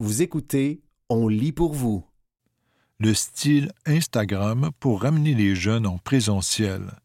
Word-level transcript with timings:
Vous 0.00 0.22
écoutez 0.22 0.80
On 1.08 1.26
lit 1.26 1.50
pour 1.50 1.74
vous. 1.74 2.04
Le 3.00 3.14
style 3.14 3.72
Instagram 3.84 4.70
pour 4.78 5.02
ramener 5.02 5.34
les 5.34 5.56
jeunes 5.56 5.88
en 5.88 5.98
présentiel. 5.98 7.00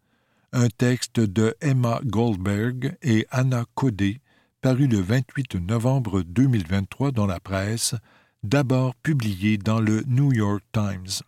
Un 0.51 0.67
texte 0.67 1.19
de 1.19 1.55
Emma 1.59 2.01
Goldberg 2.05 2.95
et 3.01 3.25
Anna 3.31 3.65
Codé, 3.73 4.21
paru 4.61 4.85
le 4.85 4.99
28 4.99 5.55
novembre 5.55 6.21
2023 6.21 7.11
dans 7.11 7.25
la 7.25 7.39
presse, 7.39 7.95
d'abord 8.43 8.94
publié 8.94 9.57
dans 9.57 9.79
le 9.79 10.03
New 10.05 10.31
York 10.31 10.63
Times. 10.71 11.23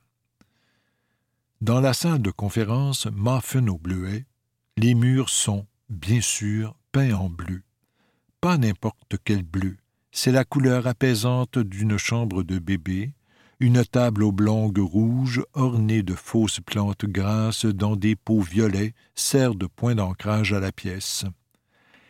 Dans 1.62 1.82
la 1.82 1.94
salle 1.94 2.22
de 2.22 2.30
conférence 2.30 3.08
Muffin 3.08 3.66
au 3.70 3.80
bleuet, 3.80 4.28
les 4.78 4.94
murs 4.94 5.30
sont, 5.30 5.66
bien 5.90 6.22
sûr, 6.22 6.76
peints 6.92 7.16
en 7.16 7.28
bleu. 7.28 7.64
Pas 8.40 8.60
n'importe 8.60 9.16
quel 9.24 9.42
bleu, 9.42 9.78
c'est 10.18 10.32
la 10.32 10.46
couleur 10.46 10.88
apaisante 10.88 11.60
d'une 11.60 11.98
chambre 11.98 12.42
de 12.42 12.58
bébé, 12.58 13.12
une 13.60 13.84
table 13.84 14.24
oblongue 14.24 14.80
rouge 14.80 15.44
ornée 15.54 16.04
de 16.04 16.14
fausses 16.14 16.62
plantes 16.62 17.04
grasses 17.04 17.66
dans 17.66 17.98
des 17.98 18.16
pots 18.16 18.40
violets 18.40 18.94
sert 19.14 19.56
de 19.56 19.68
point 19.68 19.94
d'ancrage 19.94 20.54
à 20.54 20.62
la 20.62 20.72
pièce. 20.72 21.26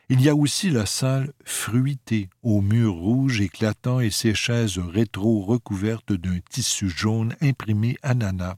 Il 0.08 0.22
y 0.22 0.30
a 0.30 0.36
aussi 0.36 0.70
la 0.70 0.86
salle 0.86 1.34
fruitée 1.46 2.30
aux 2.44 2.62
murs 2.62 2.94
rouges 2.94 3.42
éclatants 3.42 4.00
et 4.00 4.12
ses 4.12 4.36
chaises 4.36 4.78
rétro 4.78 5.42
recouvertes 5.42 6.14
d'un 6.14 6.38
tissu 6.52 6.88
jaune 6.88 7.36
imprimé 7.42 7.98
ananas. 8.04 8.58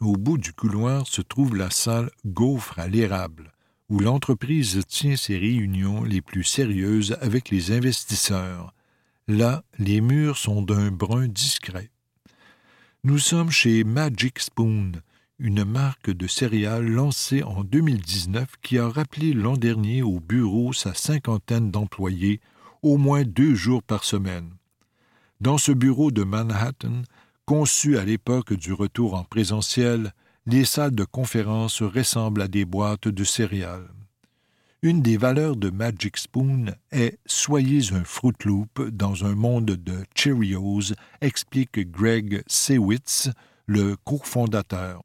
Au 0.00 0.16
bout 0.16 0.36
du 0.36 0.52
couloir 0.52 1.06
se 1.06 1.22
trouve 1.22 1.56
la 1.56 1.70
salle 1.70 2.10
gaufre 2.26 2.78
à 2.78 2.88
l'érable 2.88 3.53
où 3.88 3.98
l'entreprise 3.98 4.82
tient 4.88 5.16
ses 5.16 5.38
réunions 5.38 6.04
les 6.04 6.22
plus 6.22 6.44
sérieuses 6.44 7.16
avec 7.20 7.50
les 7.50 7.72
investisseurs. 7.72 8.72
Là, 9.28 9.62
les 9.78 10.00
murs 10.00 10.36
sont 10.36 10.62
d'un 10.62 10.90
brun 10.90 11.28
discret. 11.28 11.90
Nous 13.04 13.18
sommes 13.18 13.50
chez 13.50 13.84
Magic 13.84 14.38
Spoon, 14.38 14.92
une 15.38 15.64
marque 15.64 16.10
de 16.10 16.26
céréales 16.26 16.86
lancée 16.86 17.42
en 17.42 17.64
2019 17.64 18.48
qui 18.62 18.78
a 18.78 18.88
rappelé 18.88 19.32
l'an 19.32 19.56
dernier 19.56 20.02
au 20.02 20.20
bureau 20.20 20.72
sa 20.72 20.94
cinquantaine 20.94 21.70
d'employés, 21.70 22.40
au 22.82 22.96
moins 22.96 23.24
deux 23.24 23.54
jours 23.54 23.82
par 23.82 24.04
semaine. 24.04 24.50
Dans 25.40 25.58
ce 25.58 25.72
bureau 25.72 26.10
de 26.10 26.22
Manhattan, 26.22 27.02
conçu 27.44 27.98
à 27.98 28.04
l'époque 28.04 28.54
du 28.54 28.72
retour 28.72 29.14
en 29.14 29.24
présentiel, 29.24 30.14
les 30.46 30.66
salles 30.66 30.94
de 30.94 31.04
conférence 31.04 31.82
ressemblent 31.82 32.42
à 32.42 32.48
des 32.48 32.64
boîtes 32.64 33.08
de 33.08 33.24
céréales. 33.24 33.88
Une 34.82 35.00
des 35.00 35.16
valeurs 35.16 35.56
de 35.56 35.70
Magic 35.70 36.18
Spoon 36.18 36.66
est 36.92 37.18
Soyez 37.24 37.94
un 37.94 38.04
Fruit 38.04 38.34
Loop 38.44 38.82
dans 38.90 39.24
un 39.24 39.34
monde 39.34 39.70
de 39.70 40.04
Cheerios, 40.14 40.92
explique 41.22 41.90
Greg 41.90 42.42
Sewitz, 42.46 43.30
le 43.66 43.96
cofondateur. 44.04 45.02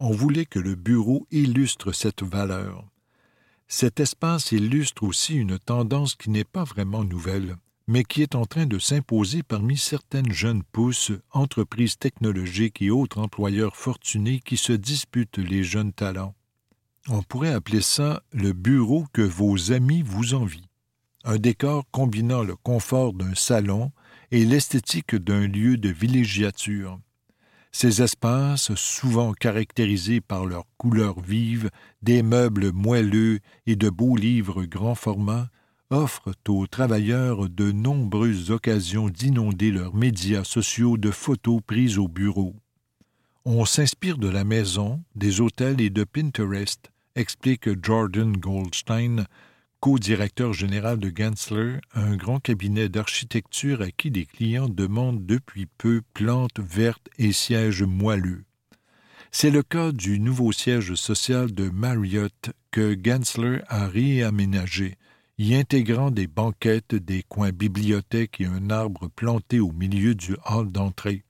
On 0.00 0.10
voulait 0.10 0.46
que 0.46 0.58
le 0.58 0.74
bureau 0.74 1.28
illustre 1.30 1.92
cette 1.92 2.24
valeur. 2.24 2.84
Cet 3.68 4.00
espace 4.00 4.50
illustre 4.50 5.04
aussi 5.04 5.36
une 5.36 5.60
tendance 5.60 6.16
qui 6.16 6.28
n'est 6.28 6.42
pas 6.42 6.64
vraiment 6.64 7.04
nouvelle 7.04 7.54
mais 7.86 8.04
qui 8.04 8.22
est 8.22 8.34
en 8.34 8.46
train 8.46 8.66
de 8.66 8.78
s'imposer 8.78 9.42
parmi 9.42 9.76
certaines 9.76 10.32
jeunes 10.32 10.62
pousses, 10.62 11.12
entreprises 11.32 11.98
technologiques 11.98 12.80
et 12.82 12.90
autres 12.90 13.18
employeurs 13.18 13.76
fortunés 13.76 14.40
qui 14.40 14.56
se 14.56 14.72
disputent 14.72 15.38
les 15.38 15.64
jeunes 15.64 15.92
talents. 15.92 16.34
On 17.08 17.22
pourrait 17.22 17.52
appeler 17.52 17.80
ça 17.80 18.22
le 18.32 18.52
bureau 18.52 19.06
que 19.12 19.22
vos 19.22 19.72
amis 19.72 20.02
vous 20.02 20.34
envient. 20.34 20.68
Un 21.24 21.36
décor 21.36 21.84
combinant 21.90 22.42
le 22.42 22.56
confort 22.56 23.12
d'un 23.12 23.34
salon 23.34 23.92
et 24.30 24.44
l'esthétique 24.44 25.14
d'un 25.14 25.46
lieu 25.46 25.76
de 25.76 25.88
villégiature. 25.88 26.98
Ces 27.72 28.02
espaces, 28.02 28.74
souvent 28.74 29.32
caractérisés 29.32 30.20
par 30.20 30.44
leurs 30.44 30.66
couleurs 30.76 31.20
vives, 31.20 31.70
des 32.02 32.22
meubles 32.22 32.70
moelleux 32.72 33.40
et 33.66 33.76
de 33.76 33.88
beaux 33.88 34.16
livres 34.16 34.64
grand 34.64 34.94
format, 34.94 35.48
offrent 35.92 36.32
aux 36.48 36.66
travailleurs 36.66 37.48
de 37.48 37.70
nombreuses 37.70 38.50
occasions 38.50 39.08
d'inonder 39.08 39.70
leurs 39.70 39.94
médias 39.94 40.44
sociaux 40.44 40.96
de 40.96 41.10
photos 41.10 41.60
prises 41.66 41.98
au 41.98 42.08
bureau. 42.08 42.54
On 43.44 43.64
s'inspire 43.64 44.18
de 44.18 44.28
la 44.28 44.44
maison, 44.44 45.02
des 45.14 45.40
hôtels 45.40 45.80
et 45.80 45.90
de 45.90 46.04
Pinterest, 46.04 46.90
explique 47.14 47.68
Jordan 47.84 48.36
Goldstein, 48.36 49.26
co-directeur 49.80 50.52
général 50.52 50.98
de 50.98 51.12
Gensler, 51.14 51.78
un 51.94 52.16
grand 52.16 52.38
cabinet 52.38 52.88
d'architecture 52.88 53.82
à 53.82 53.90
qui 53.90 54.10
des 54.10 54.26
clients 54.26 54.68
demandent 54.68 55.26
depuis 55.26 55.66
peu 55.66 56.02
plantes 56.14 56.60
vertes 56.60 57.08
et 57.18 57.32
sièges 57.32 57.82
moelleux. 57.82 58.44
C'est 59.32 59.50
le 59.50 59.62
cas 59.62 59.92
du 59.92 60.20
nouveau 60.20 60.52
siège 60.52 60.94
social 60.94 61.52
de 61.52 61.68
Marriott 61.68 62.50
que 62.70 62.96
Gensler 63.02 63.60
a 63.68 63.88
réaménagé, 63.88 64.96
y 65.38 65.54
intégrant 65.54 66.10
des 66.10 66.26
banquettes, 66.26 66.94
des 66.94 67.22
coins 67.22 67.52
bibliothèques 67.52 68.40
et 68.40 68.46
un 68.46 68.70
arbre 68.70 69.08
planté 69.08 69.60
au 69.60 69.72
milieu 69.72 70.14
du 70.14 70.36
hall 70.46 70.70
d'entrée. 70.70 71.24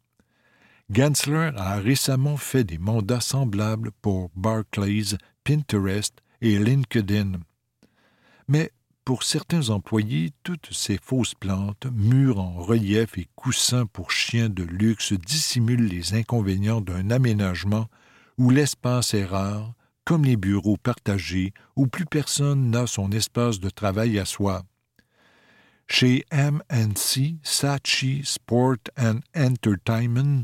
Gensler 0.90 1.52
a 1.56 1.76
récemment 1.76 2.36
fait 2.36 2.64
des 2.64 2.78
mandats 2.78 3.20
semblables 3.20 3.92
pour 4.02 4.30
Barclays, 4.36 5.16
Pinterest 5.44 6.14
et 6.40 6.58
LinkedIn. 6.58 7.40
Mais 8.48 8.72
pour 9.04 9.22
certains 9.22 9.70
employés, 9.70 10.32
toutes 10.42 10.69
ces 10.72 10.98
fausses 11.02 11.34
plantes, 11.34 11.86
murs 11.92 12.38
en 12.38 12.54
relief 12.54 13.19
et 13.19 13.26
coussins 13.34 13.86
pour 13.86 14.10
chiens 14.10 14.48
de 14.48 14.62
luxe 14.62 15.12
dissimulent 15.12 15.88
les 15.88 16.14
inconvénients 16.14 16.80
d'un 16.80 17.10
aménagement 17.10 17.88
où 18.38 18.50
l'espace 18.50 19.14
est 19.14 19.24
rare, 19.24 19.74
comme 20.04 20.24
les 20.24 20.36
bureaux 20.36 20.76
partagés 20.76 21.52
où 21.76 21.86
plus 21.86 22.06
personne 22.06 22.70
n'a 22.70 22.86
son 22.86 23.10
espace 23.12 23.60
de 23.60 23.70
travail 23.70 24.18
à 24.18 24.24
soi. 24.24 24.62
Chez 25.86 26.24
MNC 26.32 27.36
Saatchi 27.42 28.22
Sport 28.24 28.78
and 28.98 29.20
Entertainment, 29.36 30.42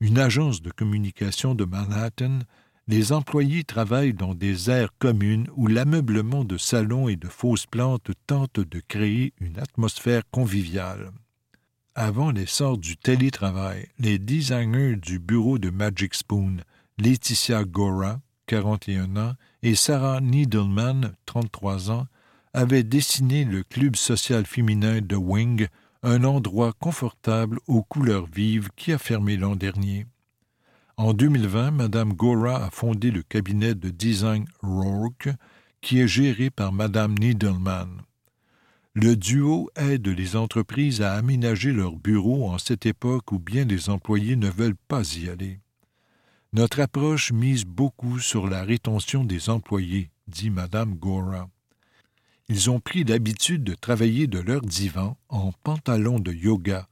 une 0.00 0.18
agence 0.18 0.62
de 0.62 0.70
communication 0.70 1.54
de 1.54 1.64
Manhattan, 1.64 2.40
les 2.88 3.12
employés 3.12 3.64
travaillent 3.64 4.14
dans 4.14 4.34
des 4.34 4.68
aires 4.68 4.92
communes 4.98 5.46
où 5.56 5.66
l'ameublement 5.68 6.44
de 6.44 6.58
salons 6.58 7.08
et 7.08 7.16
de 7.16 7.28
fausses 7.28 7.66
plantes 7.66 8.10
tente 8.26 8.60
de 8.60 8.82
créer 8.86 9.32
une 9.40 9.58
atmosphère 9.58 10.22
conviviale. 10.30 11.12
Avant 11.94 12.30
l'essor 12.30 12.78
du 12.78 12.96
télétravail, 12.96 13.88
les 13.98 14.18
designers 14.18 14.96
du 14.96 15.18
bureau 15.18 15.58
de 15.58 15.70
Magic 15.70 16.14
Spoon, 16.14 16.56
Laetitia 16.98 17.64
Gora, 17.64 18.20
41 18.46 19.16
ans, 19.16 19.34
et 19.62 19.74
Sarah 19.74 20.20
Needleman, 20.20 21.14
33 21.26 21.90
ans, 21.90 22.06
avaient 22.54 22.82
dessiné 22.82 23.44
le 23.44 23.62
club 23.62 23.96
social 23.96 24.44
féminin 24.46 25.00
de 25.00 25.16
Wing, 25.16 25.68
un 26.02 26.24
endroit 26.24 26.72
confortable 26.78 27.58
aux 27.66 27.82
couleurs 27.82 28.26
vives 28.26 28.70
qui 28.76 28.92
a 28.92 28.98
fermé 28.98 29.36
l'an 29.36 29.56
dernier. 29.56 30.06
En 30.96 31.14
2020, 31.14 31.70
Mme 31.70 32.12
Gora 32.12 32.64
a 32.64 32.70
fondé 32.70 33.10
le 33.10 33.22
cabinet 33.22 33.74
de 33.74 33.88
design 33.88 34.44
Rourke, 34.62 35.30
qui 35.80 36.00
est 36.00 36.08
géré 36.08 36.50
par 36.50 36.72
Mme 36.72 37.14
Needleman. 37.18 38.02
Le 38.94 39.16
duo 39.16 39.70
aide 39.74 40.06
les 40.06 40.36
entreprises 40.36 41.00
à 41.00 41.14
aménager 41.14 41.72
leurs 41.72 41.96
bureaux 41.96 42.50
en 42.50 42.58
cette 42.58 42.84
époque 42.84 43.32
où 43.32 43.38
bien 43.38 43.64
les 43.64 43.88
employés 43.88 44.36
ne 44.36 44.50
veulent 44.50 44.76
pas 44.86 45.16
y 45.16 45.30
aller. 45.30 45.61
Notre 46.54 46.80
approche 46.80 47.32
mise 47.32 47.64
beaucoup 47.64 48.18
sur 48.18 48.46
la 48.46 48.62
rétention 48.62 49.24
des 49.24 49.48
employés, 49.48 50.10
dit 50.28 50.50
Mme 50.50 50.96
Gora. 50.96 51.48
Ils 52.50 52.68
ont 52.68 52.78
pris 52.78 53.04
l'habitude 53.04 53.64
de 53.64 53.74
travailler 53.74 54.26
de 54.26 54.38
leur 54.38 54.60
divan 54.60 55.16
en 55.30 55.52
pantalon 55.64 56.18
de 56.18 56.30
yoga. 56.30 56.88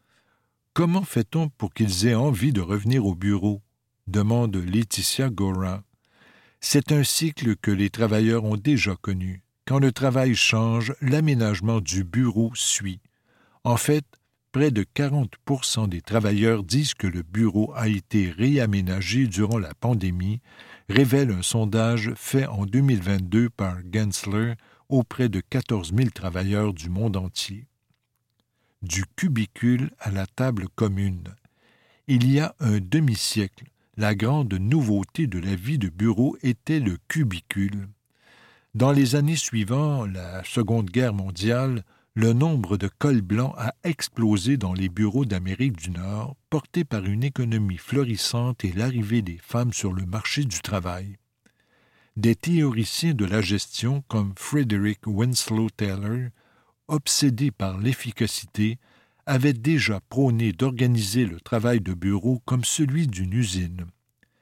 Comment 0.73 1.03
fait-on 1.03 1.51
pour 1.51 1.75
qu'ils 1.75 2.07
aient 2.07 2.15
envie 2.15 2.55
de 2.55 2.63
revenir 2.63 3.05
au 3.05 3.15
bureau? 3.15 3.61
demande 4.07 4.57
Laetitia 4.57 5.29
Gora. 5.29 5.83
C'est 6.63 6.91
un 6.91 7.05
cycle 7.05 7.55
que 7.57 7.71
les 7.71 7.91
travailleurs 7.91 8.45
ont 8.45 8.57
déjà 8.57 8.97
connu. 8.97 9.43
Quand 9.67 9.79
le 9.79 9.93
travail 9.93 10.35
change, 10.35 10.95
l'aménagement 11.03 11.83
du 11.83 12.03
bureau 12.03 12.51
suit. 12.55 13.01
En 13.65 13.77
fait, 13.77 14.07
près 14.53 14.71
de 14.71 14.83
40% 14.83 15.89
des 15.89 16.01
travailleurs 16.01 16.65
disent 16.65 16.95
que 16.95 17.07
le 17.07 17.23
bureau 17.23 17.73
a 17.75 17.89
été 17.89 18.31
réaménagé 18.31 19.27
durant 19.27 19.59
la 19.59 19.75
pandémie, 19.75 20.41
révèle 20.89 21.31
un 21.31 21.43
sondage 21.43 22.13
fait 22.17 22.47
en 22.47 22.67
2022 22.67 23.51
par 23.51 23.79
Gensler 23.93 24.55
auprès 24.89 25.29
de 25.29 25.41
14 25.41 25.93
000 25.95 26.11
travailleurs 26.11 26.75
du 26.75 26.91
monde 26.91 27.17
entier. 27.17 27.67
Du 28.83 29.05
cubicule 29.17 29.91
à 30.01 30.11
la 30.11 30.27
table 30.27 30.69
commune. 30.75 31.35
Il 32.09 32.31
y 32.31 32.41
a 32.41 32.55
un 32.59 32.81
demi-siècle, 32.81 33.67
la 33.97 34.15
grande 34.15 34.55
nouveauté 34.55 35.27
de 35.27 35.39
la 35.39 35.55
vie 35.55 35.79
de 35.79 35.89
bureau 35.89 36.37
était 36.43 36.81
le 36.81 36.97
cubicule. 37.07 37.89
Dans 38.75 38.91
les 38.91 39.15
années 39.15 39.37
suivantes 39.37 40.11
la 40.13 40.43
Seconde 40.45 40.91
Guerre 40.91 41.15
mondiale, 41.15 41.85
le 42.15 42.33
nombre 42.33 42.77
de 42.77 42.89
cols 42.89 43.23
blancs 43.23 43.55
a 43.57 43.75
explosé 43.85 44.57
dans 44.57 44.75
les 44.75 44.89
bureaux 44.89 45.25
d'Amérique 45.25 45.77
du 45.77 45.91
Nord, 45.91 46.37
porté 46.51 46.85
par 46.85 47.05
une 47.05 47.23
économie 47.23 47.79
florissante 47.79 48.65
et 48.65 48.73
l'arrivée 48.73 49.23
des 49.23 49.39
femmes 49.41 49.73
sur 49.73 49.93
le 49.93 50.05
marché 50.07 50.45
du 50.45 50.61
travail. 50.61 51.17
Des 52.17 52.35
théoriciens 52.35 53.15
de 53.15 53.25
la 53.25 53.41
gestion 53.41 54.03
comme 54.09 54.33
Frederick 54.37 55.07
Winslow 55.07 55.71
Taylor, 55.71 56.31
obsédés 56.89 57.53
par 57.53 57.79
l'efficacité, 57.79 58.79
avaient 59.25 59.53
déjà 59.53 60.01
prôné 60.09 60.53
d'organiser 60.53 61.25
le 61.25 61.41
travail 61.41 61.81
de 61.81 61.95
bureau 61.95 62.43
comme 62.45 62.65
celui 62.65 63.07
d'une 63.07 63.33
usine. 63.33 63.87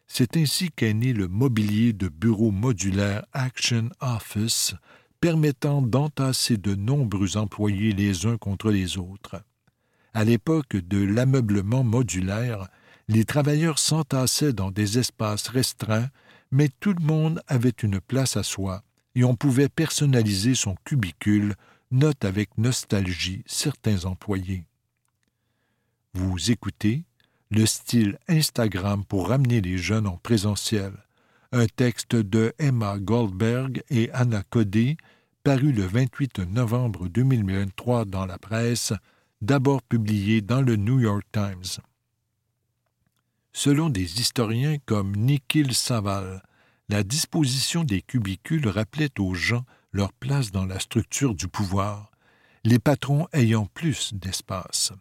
C'est 0.06 0.38
ainsi 0.38 0.70
qu'est 0.74 0.94
né 0.94 1.12
le 1.12 1.28
mobilier 1.28 1.92
de 1.92 2.08
bureau 2.08 2.50
modulaire 2.50 3.26
Action 3.34 3.90
Office, 4.00 4.74
permettant 5.20 5.82
d'entasser 5.82 6.56
de 6.56 6.74
nombreux 6.74 7.36
employés 7.36 7.92
les 7.92 8.26
uns 8.26 8.36
contre 8.36 8.70
les 8.70 8.98
autres. 8.98 9.42
À 10.14 10.24
l'époque 10.24 10.76
de 10.76 11.02
l'ameublement 11.02 11.84
modulaire, 11.84 12.68
les 13.08 13.24
travailleurs 13.24 13.78
s'entassaient 13.78 14.52
dans 14.52 14.70
des 14.70 14.98
espaces 14.98 15.48
restreints, 15.48 16.08
mais 16.50 16.68
tout 16.80 16.92
le 16.92 17.04
monde 17.04 17.42
avait 17.46 17.70
une 17.70 18.00
place 18.00 18.36
à 18.36 18.42
soi, 18.42 18.82
et 19.14 19.24
on 19.24 19.34
pouvait 19.34 19.68
personnaliser 19.68 20.54
son 20.54 20.76
cubicule, 20.84 21.54
note 21.90 22.24
avec 22.24 22.56
nostalgie 22.58 23.42
certains 23.46 24.04
employés. 24.04 24.64
Vous 26.14 26.50
écoutez 26.50 27.04
le 27.50 27.64
style 27.64 28.18
Instagram 28.28 29.04
pour 29.04 29.28
ramener 29.28 29.60
les 29.60 29.78
jeunes 29.78 30.06
en 30.06 30.18
présentiel 30.18 30.92
un 31.52 31.66
texte 31.66 32.14
de 32.14 32.52
Emma 32.58 32.98
Goldberg 32.98 33.82
et 33.88 34.10
Anna 34.12 34.42
Codé, 34.42 34.96
paru 35.44 35.72
le 35.72 35.84
28 35.84 36.40
novembre 36.40 37.08
2023 37.08 38.04
dans 38.04 38.26
la 38.26 38.38
presse, 38.38 38.92
d'abord 39.40 39.82
publié 39.82 40.42
dans 40.42 40.60
le 40.60 40.76
New 40.76 41.00
York 41.00 41.24
Times. 41.32 41.82
Selon 43.52 43.88
des 43.88 44.20
historiens 44.20 44.76
comme 44.84 45.16
Nikhil 45.16 45.74
Saval, 45.74 46.42
la 46.90 47.02
disposition 47.02 47.82
des 47.82 48.02
cubicules 48.02 48.68
rappelait 48.68 49.18
aux 49.18 49.34
gens 49.34 49.64
leur 49.92 50.12
place 50.12 50.50
dans 50.50 50.66
la 50.66 50.78
structure 50.78 51.34
du 51.34 51.48
pouvoir, 51.48 52.10
les 52.64 52.78
patrons 52.78 53.26
ayant 53.32 53.66
plus 53.66 54.12
d'espace. 54.12 54.92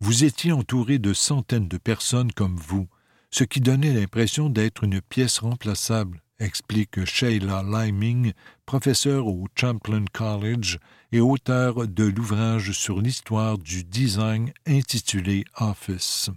Vous 0.00 0.24
étiez 0.24 0.52
entouré 0.52 0.98
de 0.98 1.14
centaines 1.14 1.68
de 1.68 1.78
personnes 1.78 2.32
comme 2.32 2.56
vous, 2.56 2.88
ce 3.30 3.44
qui 3.44 3.60
donnait 3.60 3.94
l'impression 3.94 4.48
d'être 4.48 4.84
une 4.84 5.00
pièce 5.00 5.38
remplaçable, 5.38 6.22
explique 6.40 7.04
Sheila 7.04 7.62
Liming, 7.62 8.32
professeur 8.66 9.26
au 9.26 9.46
Champlain 9.54 10.04
College 10.12 10.78
et 11.12 11.20
auteur 11.20 11.86
de 11.86 12.04
l'ouvrage 12.04 12.72
sur 12.72 13.00
l'histoire 13.00 13.58
du 13.58 13.84
design 13.84 14.52
intitulé 14.66 15.44
Office. 15.58 16.30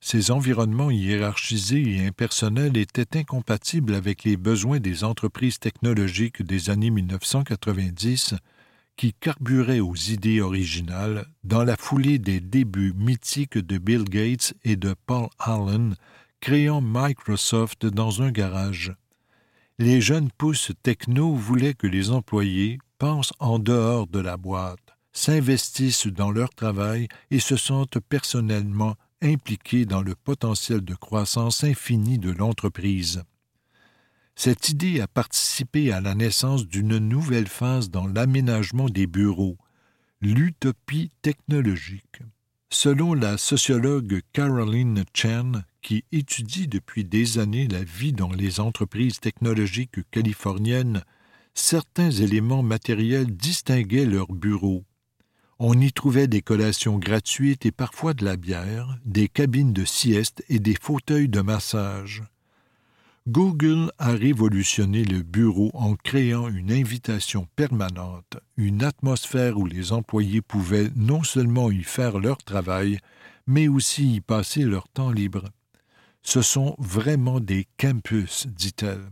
Ces 0.00 0.30
environnements 0.30 0.90
hiérarchisés 0.90 1.96
et 1.96 2.06
impersonnels 2.06 2.78
étaient 2.78 3.18
incompatibles 3.18 3.94
avec 3.94 4.24
les 4.24 4.38
besoins 4.38 4.80
des 4.80 5.04
entreprises 5.04 5.58
technologiques 5.58 6.42
des 6.42 6.70
années 6.70 6.90
1990 6.90 8.34
qui 8.96 9.12
carburaient 9.14 9.80
aux 9.80 9.94
idées 9.94 10.40
originales 10.40 11.26
dans 11.44 11.64
la 11.64 11.76
foulée 11.76 12.18
des 12.18 12.40
débuts 12.40 12.92
mythiques 12.94 13.58
de 13.58 13.78
Bill 13.78 14.04
Gates 14.04 14.54
et 14.64 14.76
de 14.76 14.94
Paul 15.06 15.28
Allen, 15.38 15.96
créant 16.40 16.80
Microsoft 16.82 17.86
dans 17.86 18.22
un 18.22 18.30
garage. 18.30 18.94
Les 19.78 20.00
jeunes 20.00 20.30
pousses 20.36 20.72
techno 20.82 21.34
voulaient 21.34 21.74
que 21.74 21.86
les 21.86 22.10
employés 22.10 22.78
pensent 22.98 23.32
en 23.38 23.58
dehors 23.58 24.06
de 24.06 24.18
la 24.18 24.36
boîte, 24.36 24.96
s'investissent 25.12 26.06
dans 26.06 26.30
leur 26.30 26.50
travail 26.50 27.08
et 27.30 27.40
se 27.40 27.56
sentent 27.56 27.98
personnellement 27.98 28.96
impliqués 29.22 29.86
dans 29.86 30.02
le 30.02 30.14
potentiel 30.14 30.82
de 30.82 30.94
croissance 30.94 31.64
infini 31.64 32.18
de 32.18 32.30
l'entreprise. 32.30 33.22
Cette 34.42 34.70
idée 34.70 35.02
a 35.02 35.06
participé 35.06 35.92
à 35.92 36.00
la 36.00 36.14
naissance 36.14 36.66
d'une 36.66 36.96
nouvelle 36.96 37.46
phase 37.46 37.90
dans 37.90 38.06
l'aménagement 38.06 38.88
des 38.88 39.06
bureaux, 39.06 39.58
l'utopie 40.22 41.10
technologique. 41.20 42.22
Selon 42.70 43.12
la 43.12 43.36
sociologue 43.36 44.22
Caroline 44.32 45.04
Chen, 45.12 45.66
qui 45.82 46.06
étudie 46.10 46.68
depuis 46.68 47.04
des 47.04 47.36
années 47.36 47.68
la 47.68 47.84
vie 47.84 48.14
dans 48.14 48.32
les 48.32 48.60
entreprises 48.60 49.20
technologiques 49.20 50.10
californiennes, 50.10 51.04
certains 51.52 52.10
éléments 52.10 52.62
matériels 52.62 53.36
distinguaient 53.36 54.06
leurs 54.06 54.32
bureaux. 54.32 54.84
On 55.58 55.78
y 55.78 55.92
trouvait 55.92 56.28
des 56.28 56.40
collations 56.40 56.96
gratuites 56.96 57.66
et 57.66 57.72
parfois 57.72 58.14
de 58.14 58.24
la 58.24 58.38
bière, 58.38 58.96
des 59.04 59.28
cabines 59.28 59.74
de 59.74 59.84
sieste 59.84 60.42
et 60.48 60.60
des 60.60 60.76
fauteuils 60.80 61.28
de 61.28 61.42
massage. 61.42 62.22
Google 63.28 63.92
a 63.98 64.12
révolutionné 64.12 65.04
le 65.04 65.22
bureau 65.22 65.70
en 65.74 65.94
créant 65.94 66.48
une 66.48 66.72
invitation 66.72 67.46
permanente, 67.54 68.38
une 68.56 68.82
atmosphère 68.82 69.58
où 69.58 69.66
les 69.66 69.92
employés 69.92 70.40
pouvaient 70.40 70.90
non 70.96 71.22
seulement 71.22 71.70
y 71.70 71.82
faire 71.82 72.18
leur 72.18 72.38
travail, 72.38 72.98
mais 73.46 73.68
aussi 73.68 74.14
y 74.14 74.20
passer 74.22 74.62
leur 74.62 74.88
temps 74.88 75.10
libre. 75.10 75.44
Ce 76.22 76.40
sont 76.40 76.74
vraiment 76.78 77.40
des 77.40 77.66
campus, 77.78 78.46
dit-elle. 78.46 79.10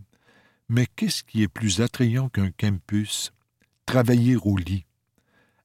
Mais 0.71 0.87
qu'est-ce 0.97 1.23
qui 1.23 1.43
est 1.43 1.49
plus 1.49 1.83
attrayant 1.83 2.31
qu'un 2.31 2.51
campus? 2.51 3.33
Travailler 3.85 4.37
au 4.37 4.57
lit. 4.57 4.87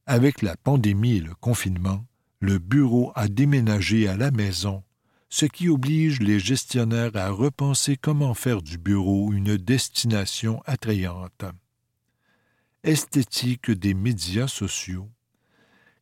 Avec 0.05 0.41
la 0.41 0.57
pandémie 0.57 1.17
et 1.17 1.21
le 1.21 1.33
confinement, 1.35 2.05
le 2.41 2.59
bureau 2.59 3.13
a 3.15 3.29
déménagé 3.29 4.07
à 4.09 4.17
la 4.17 4.31
maison 4.31 4.83
ce 5.33 5.47
qui 5.47 5.67
oblige 5.67 6.19
les 6.19 6.39
gestionnaires 6.39 7.15
à 7.15 7.31
repenser 7.31 7.97
comment 7.97 8.35
faire 8.35 8.61
du 8.61 8.77
bureau 8.77 9.33
une 9.33 9.57
destination 9.57 10.61
attrayante. 10.67 11.43
Esthétique 12.83 13.71
des 13.71 13.95
médias 13.95 14.47
sociaux. 14.47 15.09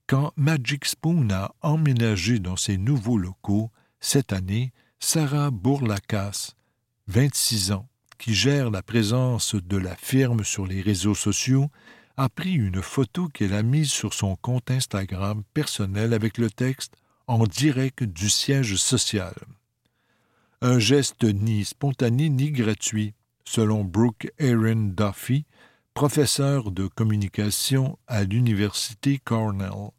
Quand 0.06 0.34
Magic 0.36 0.84
Spoon 0.84 1.30
a 1.32 1.56
emménagé 1.62 2.40
dans 2.40 2.58
ses 2.58 2.76
nouveaux 2.76 3.18
locaux 3.18 3.72
cette 4.02 4.34
année, 4.34 4.74
Sarah 5.00 5.50
Bourlakas, 5.50 6.56
26 7.08 7.72
ans, 7.72 7.88
qui 8.18 8.34
gère 8.34 8.70
la 8.70 8.84
présence 8.84 9.56
de 9.56 9.78
la 9.78 9.96
firme 9.96 10.44
sur 10.44 10.68
les 10.68 10.82
réseaux 10.82 11.16
sociaux, 11.16 11.72
a 12.18 12.28
pris 12.28 12.56
une 12.56 12.82
photo 12.82 13.30
qu'elle 13.30 13.54
a 13.54 13.64
mise 13.64 13.92
sur 13.92 14.14
son 14.14 14.36
compte 14.36 14.70
Instagram 14.70 15.44
personnel 15.54 16.12
avec 16.14 16.38
le 16.38 16.50
texte 16.50 16.96
en 17.32 17.46
direct 17.46 18.04
du 18.04 18.30
siège 18.30 18.76
social. 18.76 19.34
Un 20.62 20.80
geste 20.80 21.24
ni 21.24 21.64
spontané 21.64 22.28
ni 22.28 22.52
gratuit, 22.52 23.14
selon 23.46 23.86
Brooke 23.86 24.30
Aaron 24.38 24.92
Duffy, 24.98 25.46
professeur 25.94 26.72
de 26.72 26.88
communication 26.88 27.98
à 28.08 28.26
l'Université 28.26 29.18
Cornell. 29.18 29.92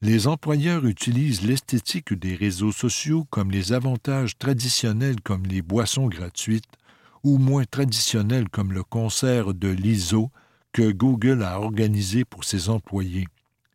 Les 0.00 0.28
employeurs 0.28 0.86
utilisent 0.86 1.42
l'esthétique 1.42 2.14
des 2.14 2.36
réseaux 2.36 2.72
sociaux 2.72 3.26
comme 3.30 3.50
les 3.50 3.72
avantages 3.72 4.38
traditionnels 4.38 5.20
comme 5.22 5.46
les 5.46 5.60
boissons 5.60 6.06
gratuites 6.06 6.78
ou 7.24 7.38
moins 7.38 7.64
traditionnels 7.64 8.48
comme 8.48 8.72
le 8.72 8.84
concert 8.84 9.54
de 9.54 9.68
l'ISO 9.68 10.30
que 10.72 10.92
Google 10.92 11.42
a 11.42 11.58
organisé 11.58 12.24
pour 12.24 12.44
ses 12.44 12.68
employés, 12.68 13.26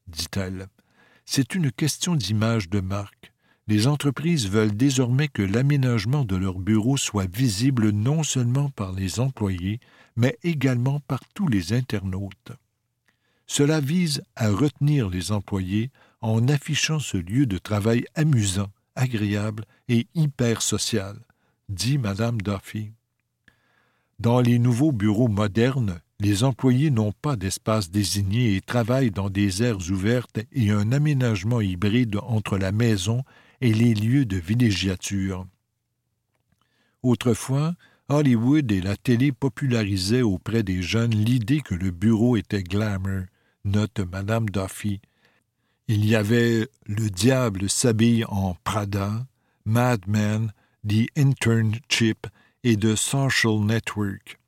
dit-elle. 0.08 0.70
C'est 1.32 1.54
une 1.54 1.72
question 1.72 2.16
d'image 2.16 2.70
de 2.70 2.80
marque. 2.80 3.32
Les 3.68 3.86
entreprises 3.86 4.50
veulent 4.50 4.76
désormais 4.76 5.28
que 5.28 5.44
l'aménagement 5.44 6.26
de 6.26 6.36
leurs 6.36 6.58
bureaux 6.58 6.98
soit 6.98 7.32
visible 7.32 7.92
non 7.92 8.24
seulement 8.24 8.72
par 8.72 8.94
les 8.94 9.20
employés, 9.20 9.80
mais 10.16 10.40
également 10.42 11.00
par 11.02 11.20
tous 11.36 11.48
les 11.48 11.72
internautes. 11.72 12.52
Cela 13.46 13.80
vise 13.80 14.24
à 14.36 14.50
retenir 14.50 15.08
les 15.08 15.32
employés 15.32 15.92
en 16.22 16.48
affichant 16.48 16.98
ce 16.98 17.18
lieu 17.18 17.46
de 17.46 17.60
travail 17.60 18.06
amusant, 18.16 18.72
agréable 18.96 19.66
et 19.88 20.08
hyper 20.16 20.64
social, 20.64 21.16
dit 21.70 22.00
Madame 22.00 22.42
Duffy. 22.42 22.94
Dans 24.18 24.42
les 24.42 24.58
nouveaux 24.58 24.92
bureaux 24.92 25.28
modernes, 25.28 26.02
les 26.20 26.44
employés 26.44 26.92
n'ont 26.92 27.14
pas 27.14 27.36
d'espace 27.36 27.90
désigné 27.90 28.56
et 28.56 28.62
travaillent 28.62 29.12
dans 29.12 29.30
des 29.30 29.64
aires 29.64 29.90
ouvertes 29.90 30.40
et 30.52 30.70
un 30.70 30.92
aménagement 30.92 31.62
hybride 31.62 32.18
entre 32.24 32.58
la 32.58 32.72
maison 32.72 33.24
et 33.62 33.74
les 33.74 33.94
lieux 33.94 34.26
de 34.26 34.38
villégiature. 34.38 35.48
Autrefois, 37.04 37.76
Hollywood 38.10 38.72
et 38.72 38.82
la 38.82 38.98
télé 38.98 39.32
popularisaient 39.32 40.22
auprès 40.22 40.64
des 40.64 40.82
jeunes 40.82 41.16
l'idée 41.16 41.62
que 41.62 41.76
le 41.76 41.92
bureau 41.92 42.36
était 42.36 42.64
glamour, 42.64 43.24
note 43.64 44.00
Madame 44.00 44.50
Duffy. 44.50 45.00
Il 45.88 46.06
y 46.06 46.16
avait 46.16 46.68
Le 46.86 47.10
diable 47.10 47.70
s'habille 47.70 48.26
en 48.26 48.56
Prada, 48.64 49.26
Mad 49.66 50.02
Men, 50.08 50.52
The 50.88 51.08
Internship 51.18 52.28
et 52.64 52.76
The 52.76 52.96
Social 52.96 53.60
Network. 53.62 54.40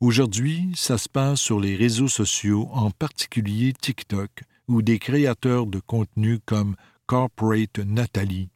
Aujourd'hui, 0.00 0.72
ça 0.76 0.96
se 0.96 1.10
passe 1.10 1.40
sur 1.40 1.60
les 1.60 1.76
réseaux 1.76 2.08
sociaux, 2.08 2.70
en 2.72 2.90
particulier 2.90 3.74
TikTok, 3.74 4.30
où 4.66 4.80
des 4.80 4.98
créateurs 4.98 5.66
de 5.66 5.78
contenu 5.78 6.38
comme 6.46 6.74
Corporate 7.04 7.80
Nathalie 7.80 8.48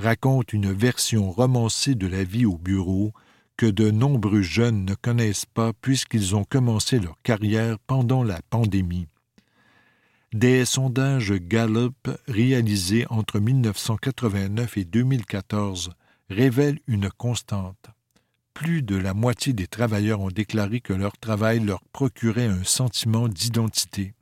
racontent 0.00 0.52
une 0.52 0.72
version 0.72 1.30
romancée 1.30 1.94
de 1.94 2.08
la 2.08 2.24
vie 2.24 2.46
au 2.46 2.58
bureau 2.58 3.12
que 3.56 3.66
de 3.66 3.92
nombreux 3.92 4.42
jeunes 4.42 4.84
ne 4.84 4.94
connaissent 4.96 5.46
pas 5.46 5.72
puisqu'ils 5.72 6.34
ont 6.34 6.44
commencé 6.44 6.98
leur 6.98 7.20
carrière 7.22 7.78
pendant 7.86 8.24
la 8.24 8.40
pandémie. 8.50 9.06
Des 10.32 10.64
sondages 10.64 11.32
Gallup 11.32 12.08
réalisés 12.26 13.06
entre 13.08 13.38
1989 13.38 14.76
et 14.76 14.84
2014 14.84 15.90
révèlent 16.28 16.80
une 16.88 17.08
constante. 17.10 17.86
Plus 18.58 18.82
de 18.82 18.96
la 18.96 19.14
moitié 19.14 19.52
des 19.52 19.68
travailleurs 19.68 20.20
ont 20.20 20.32
déclaré 20.32 20.80
que 20.80 20.92
leur 20.92 21.16
travail 21.16 21.60
leur 21.60 21.80
procurait 21.92 22.48
un 22.48 22.64
sentiment 22.64 23.28
d'identité. 23.28 24.14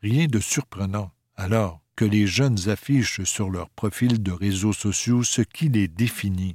Rien 0.00 0.28
de 0.28 0.38
surprenant, 0.38 1.10
alors, 1.34 1.80
que 1.96 2.04
les 2.04 2.28
jeunes 2.28 2.68
affichent 2.68 3.24
sur 3.24 3.50
leur 3.50 3.68
profil 3.70 4.22
de 4.22 4.30
réseaux 4.30 4.72
sociaux 4.72 5.24
ce 5.24 5.42
qui 5.42 5.68
les 5.68 5.88
définit. 5.88 6.54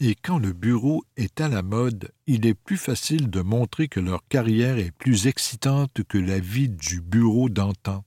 Et 0.00 0.14
quand 0.14 0.38
le 0.38 0.54
bureau 0.54 1.04
est 1.18 1.42
à 1.42 1.48
la 1.48 1.60
mode, 1.60 2.10
il 2.26 2.46
est 2.46 2.54
plus 2.54 2.78
facile 2.78 3.28
de 3.28 3.42
montrer 3.42 3.88
que 3.88 4.00
leur 4.00 4.26
carrière 4.26 4.78
est 4.78 4.92
plus 4.92 5.26
excitante 5.26 6.04
que 6.08 6.16
la 6.16 6.38
vie 6.38 6.70
du 6.70 7.02
bureau 7.02 7.50
d'antan. 7.50 8.02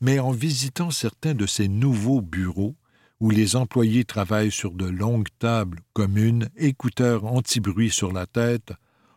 Mais 0.00 0.20
en 0.20 0.30
visitant 0.30 0.92
certains 0.92 1.34
de 1.34 1.46
ces 1.46 1.66
nouveaux 1.66 2.20
bureaux, 2.20 2.76
où 3.20 3.30
les 3.30 3.54
employés 3.54 4.04
travaillent 4.04 4.50
sur 4.50 4.72
de 4.72 4.86
longues 4.86 5.28
tables 5.38 5.80
communes, 5.92 6.48
écouteurs 6.56 7.26
anti-bruit 7.26 7.90
sur 7.90 8.12
la 8.12 8.26
tête, 8.26 8.72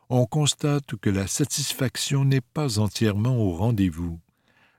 on 0.09 0.25
constate 0.25 0.95
que 0.97 1.09
la 1.09 1.25
satisfaction 1.25 2.25
n'est 2.25 2.41
pas 2.41 2.79
entièrement 2.79 3.37
au 3.37 3.53
rendez-vous. 3.53 4.19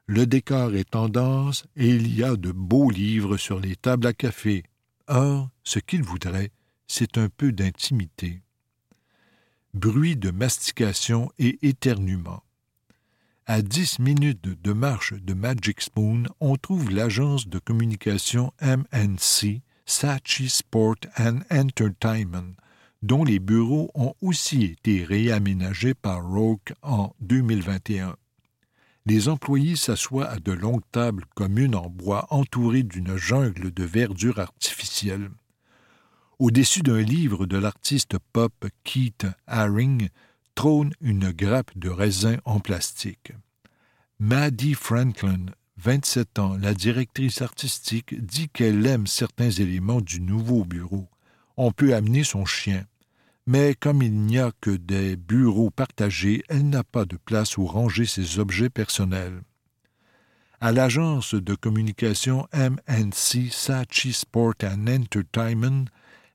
Le 0.06 0.26
décor 0.26 0.74
est 0.74 0.90
tendance 0.90 1.64
et 1.76 1.88
il 1.88 2.14
y 2.14 2.22
a 2.22 2.36
de 2.36 2.52
beaux 2.52 2.90
livres 2.90 3.38
sur 3.38 3.58
les 3.58 3.74
tables 3.74 4.06
à 4.06 4.12
café. 4.12 4.62
Or, 5.08 5.48
ce 5.62 5.78
qu'ils 5.78 6.02
voudraient, 6.02 6.52
c'est 6.86 7.16
un 7.16 7.30
peu 7.30 7.52
d'intimité. 7.52 8.42
Bruit 9.72 10.16
de 10.16 10.30
mastication 10.30 11.32
et 11.38 11.58
éternuement. 11.66 12.42
À 13.46 13.60
dix 13.60 13.98
minutes 13.98 14.40
de 14.62 14.72
marche 14.72 15.12
de 15.12 15.34
Magic 15.34 15.82
Spoon, 15.82 16.22
on 16.40 16.56
trouve 16.56 16.90
l'agence 16.90 17.46
de 17.46 17.58
communication 17.58 18.54
MNC, 18.62 19.60
Sachi 19.84 20.48
Sport 20.48 20.96
and 21.18 21.40
Entertainment, 21.50 22.54
dont 23.02 23.22
les 23.22 23.40
bureaux 23.40 23.90
ont 23.94 24.14
aussi 24.22 24.64
été 24.64 25.04
réaménagés 25.04 25.92
par 25.92 26.26
Roke 26.26 26.72
en 26.80 27.14
2021. 27.20 28.16
Les 29.04 29.28
employés 29.28 29.76
s'assoient 29.76 30.30
à 30.30 30.38
de 30.38 30.52
longues 30.52 30.90
tables 30.90 31.26
communes 31.34 31.74
en 31.74 31.90
bois 31.90 32.26
entourées 32.30 32.82
d'une 32.82 33.18
jungle 33.18 33.74
de 33.74 33.84
verdure 33.84 34.38
artificielle. 34.38 35.28
Au-dessus 36.38 36.80
d'un 36.80 37.02
livre 37.02 37.44
de 37.44 37.58
l'artiste 37.58 38.16
pop 38.32 38.54
Keith 38.84 39.26
Haring 39.46 40.08
trône 40.54 40.92
une 41.00 41.30
grappe 41.30 41.76
de 41.76 41.88
raisin 41.88 42.36
en 42.44 42.60
plastique. 42.60 43.32
Maddie 44.18 44.74
Franklin, 44.74 45.46
27 45.78 46.38
ans, 46.38 46.56
la 46.56 46.74
directrice 46.74 47.42
artistique, 47.42 48.14
dit 48.24 48.48
qu'elle 48.48 48.86
aime 48.86 49.06
certains 49.06 49.50
éléments 49.50 50.00
du 50.00 50.20
nouveau 50.20 50.64
bureau. 50.64 51.08
On 51.56 51.72
peut 51.72 51.94
amener 51.94 52.24
son 52.24 52.44
chien. 52.44 52.84
Mais 53.46 53.74
comme 53.74 54.02
il 54.02 54.14
n'y 54.14 54.38
a 54.38 54.52
que 54.60 54.70
des 54.70 55.16
bureaux 55.16 55.70
partagés, 55.70 56.42
elle 56.48 56.68
n'a 56.68 56.84
pas 56.84 57.04
de 57.04 57.16
place 57.16 57.58
où 57.58 57.66
ranger 57.66 58.06
ses 58.06 58.38
objets 58.38 58.70
personnels. 58.70 59.42
À 60.60 60.72
l'agence 60.72 61.34
de 61.34 61.54
communication 61.54 62.48
MNC 62.54 63.50
Sachi 63.52 64.14
Sport 64.14 64.54
and 64.62 64.86
Entertainment, 64.86 65.90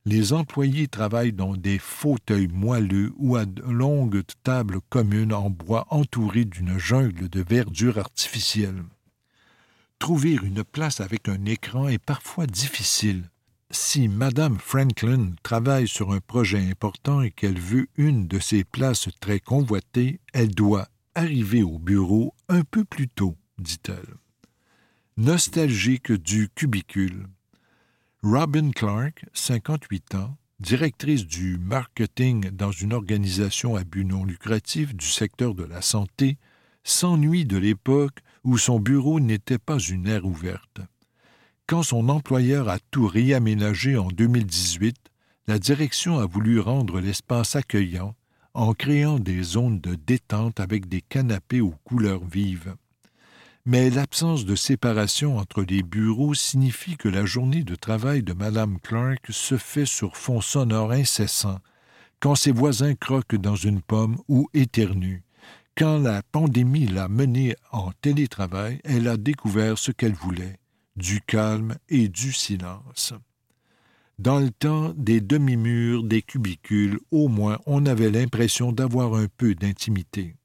les 0.09 0.33
employés 0.33 0.87
travaillent 0.87 1.33
dans 1.33 1.55
des 1.55 1.77
fauteuils 1.77 2.47
moelleux 2.47 3.13
ou 3.17 3.35
à 3.35 3.45
de 3.45 3.61
longues 3.61 4.23
tables 4.43 4.79
communes 4.89 5.33
en 5.33 5.51
bois 5.51 5.85
entourées 5.91 6.45
d'une 6.45 6.79
jungle 6.79 7.29
de 7.29 7.45
verdure 7.47 7.99
artificielle. 7.99 8.83
Trouver 9.99 10.39
une 10.41 10.63
place 10.63 10.99
avec 10.99 11.29
un 11.29 11.45
écran 11.45 11.87
est 11.87 12.03
parfois 12.03 12.47
difficile. 12.47 13.29
Si 13.69 14.07
Madame 14.07 14.57
Franklin 14.57 15.33
travaille 15.43 15.87
sur 15.87 16.11
un 16.11 16.21
projet 16.21 16.71
important 16.71 17.21
et 17.21 17.29
qu'elle 17.29 17.59
veut 17.59 17.87
une 17.95 18.27
de 18.27 18.39
ces 18.39 18.63
places 18.63 19.09
très 19.19 19.39
convoitées, 19.39 20.21
elle 20.33 20.55
doit 20.55 20.87
arriver 21.13 21.61
au 21.61 21.77
bureau 21.77 22.33
un 22.47 22.63
peu 22.63 22.83
plus 22.83 23.09
tôt, 23.09 23.37
dit-elle. 23.59 24.15
Nostalgique 25.17 26.11
du 26.11 26.49
cubicule. 26.49 27.27
Robin 28.21 28.71
Clark, 28.71 29.23
58 29.31 30.15
ans, 30.15 30.35
directrice 30.59 31.25
du 31.25 31.57
marketing 31.57 32.49
dans 32.49 32.73
une 32.73 32.91
organisation 32.91 33.77
à 33.77 33.85
but 33.85 34.03
non 34.03 34.25
lucratif 34.25 34.93
du 34.93 35.05
secteur 35.05 35.55
de 35.55 35.63
la 35.63 35.81
santé, 35.81 36.37
s'ennuie 36.83 37.45
de 37.45 37.55
l'époque 37.55 38.19
où 38.43 38.57
son 38.57 38.77
bureau 38.77 39.21
n'était 39.21 39.57
pas 39.57 39.79
une 39.79 40.05
aire 40.05 40.25
ouverte. 40.25 40.81
Quand 41.65 41.81
son 41.81 42.09
employeur 42.09 42.67
a 42.67 42.79
tout 42.91 43.07
réaménagé 43.07 43.97
en 43.97 44.09
2018, 44.09 44.97
la 45.47 45.57
direction 45.57 46.19
a 46.19 46.25
voulu 46.25 46.59
rendre 46.59 46.99
l'espace 46.99 47.55
accueillant 47.55 48.15
en 48.53 48.73
créant 48.73 49.17
des 49.17 49.43
zones 49.43 49.79
de 49.79 49.95
détente 49.95 50.59
avec 50.59 50.89
des 50.89 51.01
canapés 51.01 51.61
aux 51.61 51.75
couleurs 51.85 52.25
vives 52.25 52.75
mais 53.69 53.91
l'absence 53.91 54.45
de 54.45 54.55
séparation 54.55 55.37
entre 55.37 55.61
les 55.61 55.83
bureaux 55.83 56.33
signifie 56.33 56.97
que 56.97 57.07
la 57.07 57.23
journée 57.23 57.63
de 57.63 57.75
travail 57.75 58.23
de 58.23 58.33
Madame 58.33 58.79
Clark 58.79 59.27
se 59.29 59.57
fait 59.57 59.85
sur 59.85 60.17
fond 60.17 60.41
sonore 60.41 60.91
incessant, 60.91 61.59
quand 62.19 62.33
ses 62.33 62.51
voisins 62.51 62.95
croquent 62.95 63.37
dans 63.37 63.55
une 63.55 63.83
pomme 63.83 64.17
ou 64.27 64.49
éternuent. 64.55 65.21
Quand 65.77 65.99
la 65.99 66.23
pandémie 66.23 66.87
l'a 66.87 67.07
menée 67.07 67.55
en 67.71 67.91
télétravail, 68.01 68.81
elle 68.83 69.07
a 69.07 69.17
découvert 69.17 69.77
ce 69.77 69.91
qu'elle 69.91 70.15
voulait, 70.15 70.57
du 70.95 71.21
calme 71.21 71.75
et 71.89 72.07
du 72.07 72.33
silence. 72.33 73.13
Dans 74.17 74.39
le 74.39 74.49
temps 74.49 74.95
des 74.97 75.21
demi-murs, 75.21 76.03
des 76.03 76.23
cubicules, 76.23 76.99
au 77.11 77.27
moins 77.27 77.59
on 77.67 77.85
avait 77.85 78.09
l'impression 78.09 78.71
d'avoir 78.71 79.13
un 79.13 79.27
peu 79.37 79.53
d'intimité. 79.53 80.38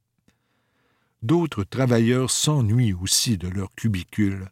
D'autres 1.24 1.64
travailleurs 1.64 2.30
s'ennuient 2.30 2.92
aussi 2.92 3.38
de 3.38 3.48
leur 3.48 3.74
cubicule. 3.74 4.50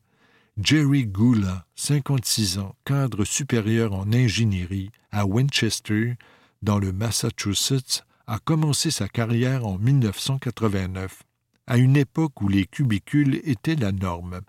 Jerry 0.56 1.06
Gula, 1.06 1.66
56 1.74 2.60
ans, 2.60 2.74
cadre 2.86 3.26
supérieur 3.26 3.92
en 3.92 4.10
ingénierie 4.10 4.88
à 5.10 5.26
Winchester, 5.26 6.14
dans 6.62 6.78
le 6.78 6.90
Massachusetts, 6.90 8.06
a 8.26 8.38
commencé 8.38 8.90
sa 8.90 9.06
carrière 9.06 9.66
en 9.66 9.76
1989, 9.76 11.24
à 11.66 11.76
une 11.76 11.98
époque 11.98 12.40
où 12.40 12.48
les 12.48 12.64
cubicules 12.64 13.42
étaient 13.44 13.76
la 13.76 13.92
norme. 13.92 14.40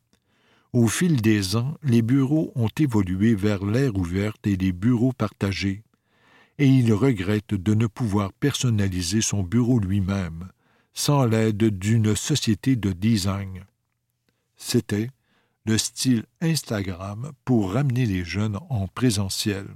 Au 0.72 0.88
fil 0.88 1.22
des 1.22 1.58
ans, 1.58 1.77
les 1.84 2.01
bureaux 2.01 2.53
ont 2.56 2.72
évolué 2.80 3.36
vers 3.36 3.65
l'air 3.65 3.98
ouverte 3.98 4.48
et 4.48 4.56
les 4.56 4.72
bureaux 4.72 5.12
partagés, 5.12 5.84
et 6.58 6.68
il 6.68 6.94
regrette 6.94 7.53
de 7.53 7.74
ne 7.74 7.88
pouvoir 7.88 8.32
personnaliser 8.32 9.20
son 9.20 9.44
bureau 9.44 9.77
lui-même, 9.77 10.48
sans 10.93 11.25
l'aide 11.25 11.77
d'une 11.77 12.15
société 12.15 12.75
de 12.75 12.91
design. 12.91 13.65
C'était 14.55 15.09
le 15.65 15.77
style 15.77 16.25
Instagram 16.41 17.31
pour 17.45 17.73
ramener 17.73 18.05
les 18.05 18.23
jeunes 18.23 18.59
en 18.69 18.88
présentiel. 18.88 19.67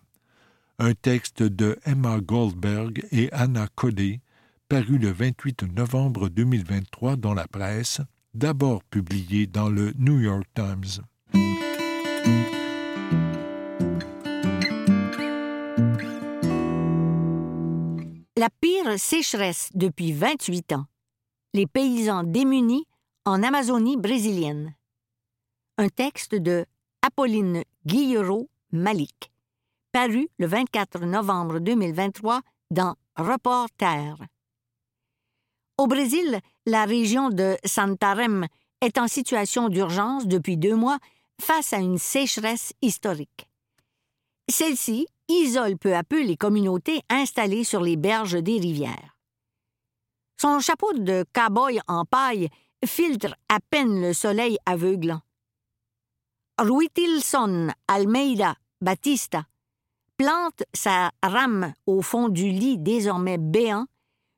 Un 0.80 0.94
texte 0.94 1.42
de 1.42 1.80
Emma 1.86 2.20
Goldberg 2.20 3.06
et 3.12 3.32
Anna 3.32 3.68
Codey, 3.76 4.22
paru 4.70 4.98
le 4.98 5.12
28 5.12 5.64
novembre 5.64 6.30
2023 6.30 7.16
dans 7.16 7.34
la 7.34 7.48
presse, 7.48 8.02
d'abord 8.34 8.84
publié 8.84 9.48
dans 9.48 9.70
le 9.70 9.94
New 9.98 10.20
York 10.20 10.46
Times. 10.54 11.04
La 18.36 18.50
pire 18.62 19.00
sécheresse 19.00 19.70
depuis 19.74 20.12
28 20.12 20.74
ans 20.74 20.86
les 21.58 21.66
paysans 21.66 22.24
démunis 22.24 22.86
en 23.26 23.42
Amazonie 23.42 23.98
brésilienne. 23.98 24.76
Un 25.80 25.90
texte 25.90 26.36
de 26.36 26.68
Apolline 27.02 27.64
Guillero 27.84 28.48
Malik, 28.72 29.32
paru 29.92 30.30
le 30.38 30.46
24 30.46 31.00
novembre 31.06 31.58
2023 31.58 32.42
dans 32.70 32.94
Reporter. 33.16 34.18
Au 35.80 35.88
Brésil, 35.88 36.40
la 36.68 36.86
région 36.86 37.30
de 37.32 37.58
Santarém 37.66 38.46
est 38.82 39.00
en 39.00 39.08
situation 39.08 39.70
d'urgence 39.70 40.28
depuis 40.28 40.58
deux 40.58 40.76
mois 40.76 41.00
face 41.42 41.74
à 41.74 41.78
une 41.78 41.98
sécheresse 41.98 42.74
historique. 42.84 43.50
Celle-ci 44.48 45.08
isole 45.28 45.78
peu 45.78 45.96
à 45.96 46.04
peu 46.04 46.24
les 46.24 46.38
communautés 46.38 47.02
installées 47.10 47.64
sur 47.64 47.82
les 47.82 47.98
berges 47.98 48.42
des 48.44 48.60
rivières. 48.60 49.17
Son 50.48 50.62
chapeau 50.62 50.94
de 50.94 51.26
cow-boy 51.34 51.82
en 51.90 52.06
paille 52.06 52.48
filtre 52.86 53.36
à 53.50 53.60
peine 53.60 54.00
le 54.00 54.14
soleil 54.14 54.58
aveuglant. 54.66 55.20
Ruitilson 56.58 57.68
Almeida 57.90 58.56
Batista 58.80 59.44
plante 60.16 60.64
sa 60.74 61.12
rame 61.22 61.74
au 61.86 62.02
fond 62.02 62.30
du 62.30 62.50
lit 62.50 62.78
désormais 62.78 63.38
béant 63.38 63.88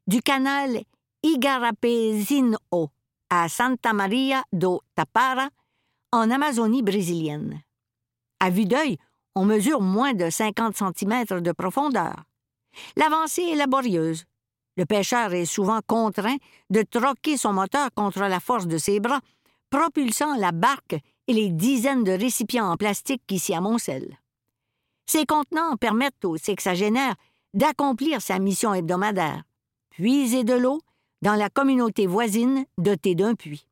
du 0.08 0.24
canal 0.24 0.82
Igarapezino 1.22 2.58
à 3.30 3.48
Santa 3.48 3.94
Maria 3.94 4.44
do 4.52 4.82
Tapara, 4.96 5.50
en 6.12 6.32
Amazonie 6.32 6.82
brésilienne. 6.82 7.62
À 8.40 8.50
vue 8.50 8.66
d'œil, 8.66 8.98
on 9.36 9.46
mesure 9.46 9.82
moins 9.82 10.16
de 10.16 10.32
50 10.32 10.76
cm 10.76 11.42
de 11.42 11.52
profondeur. 11.52 12.24
L'avancée 12.96 13.44
est 13.44 13.56
laborieuse. 13.56 14.26
Le 14.80 14.86
pêcheur 14.86 15.34
est 15.34 15.44
souvent 15.44 15.82
contraint 15.86 16.38
de 16.70 16.84
troquer 16.84 17.36
son 17.36 17.52
moteur 17.52 17.90
contre 17.94 18.22
la 18.22 18.40
force 18.40 18.66
de 18.66 18.78
ses 18.78 19.02
bras, 19.02 19.20
propulsant 19.70 20.38
la 20.38 20.54
barque 20.54 20.96
et 21.28 21.34
les 21.34 21.50
dizaines 21.50 22.06
de 22.06 22.14
récipients 22.14 22.72
en 22.72 22.78
plastique 22.78 23.22
qui 23.28 23.40
s'y 23.40 23.54
amoncellent. 23.54 24.18
Ces 25.06 25.26
contenants 25.26 25.76
permettent 25.76 26.24
au 26.24 26.38
sexagénaire 26.38 27.16
d'accomplir 27.54 28.22
sa 28.22 28.40
mission 28.40 28.74
hebdomadaire, 28.74 29.44
puiser 29.90 30.46
de 30.46 30.54
l'eau 30.54 30.80
dans 31.22 31.36
la 31.36 31.50
communauté 31.50 32.08
voisine 32.08 32.64
dotée 32.78 33.16
d'un 33.16 33.36
puits. 33.36 33.68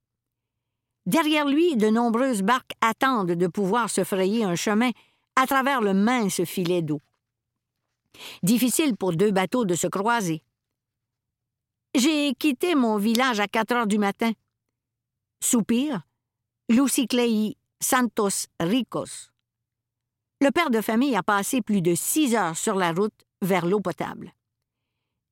Derrière 1.06 1.48
lui, 1.48 1.78
de 1.78 1.88
nombreuses 1.88 2.42
barques 2.42 2.74
attendent 2.82 3.32
de 3.32 3.48
pouvoir 3.48 3.90
se 3.90 4.04
frayer 4.04 4.44
un 4.44 4.56
chemin 4.56 4.92
à 5.38 5.48
travers 5.48 5.80
le 5.80 5.94
mince 5.94 6.44
filet 6.44 6.82
d'eau. 6.82 7.00
Difficile 8.44 8.98
pour 8.98 9.14
deux 9.14 9.32
bateaux 9.32 9.64
de 9.64 9.76
se 9.76 9.88
croiser. 9.88 10.44
J'ai 11.98 12.36
quitté 12.36 12.76
mon 12.76 12.98
village 12.98 13.40
à 13.40 13.48
quatre 13.48 13.72
heures 13.72 13.88
du 13.88 13.98
matin. 13.98 14.32
Soupir, 15.44 16.04
Luciclei 16.70 17.58
Santos 17.80 18.46
Ricos. 18.60 19.32
Le 20.40 20.52
père 20.52 20.70
de 20.70 20.82
famille 20.82 21.16
a 21.16 21.24
passé 21.24 21.64
plus 21.64 21.82
de 21.82 21.96
six 21.96 22.36
heures 22.36 22.56
sur 22.56 22.76
la 22.76 22.92
route 22.92 23.26
vers 23.42 23.66
l'eau 23.66 23.80
potable. 23.80 24.32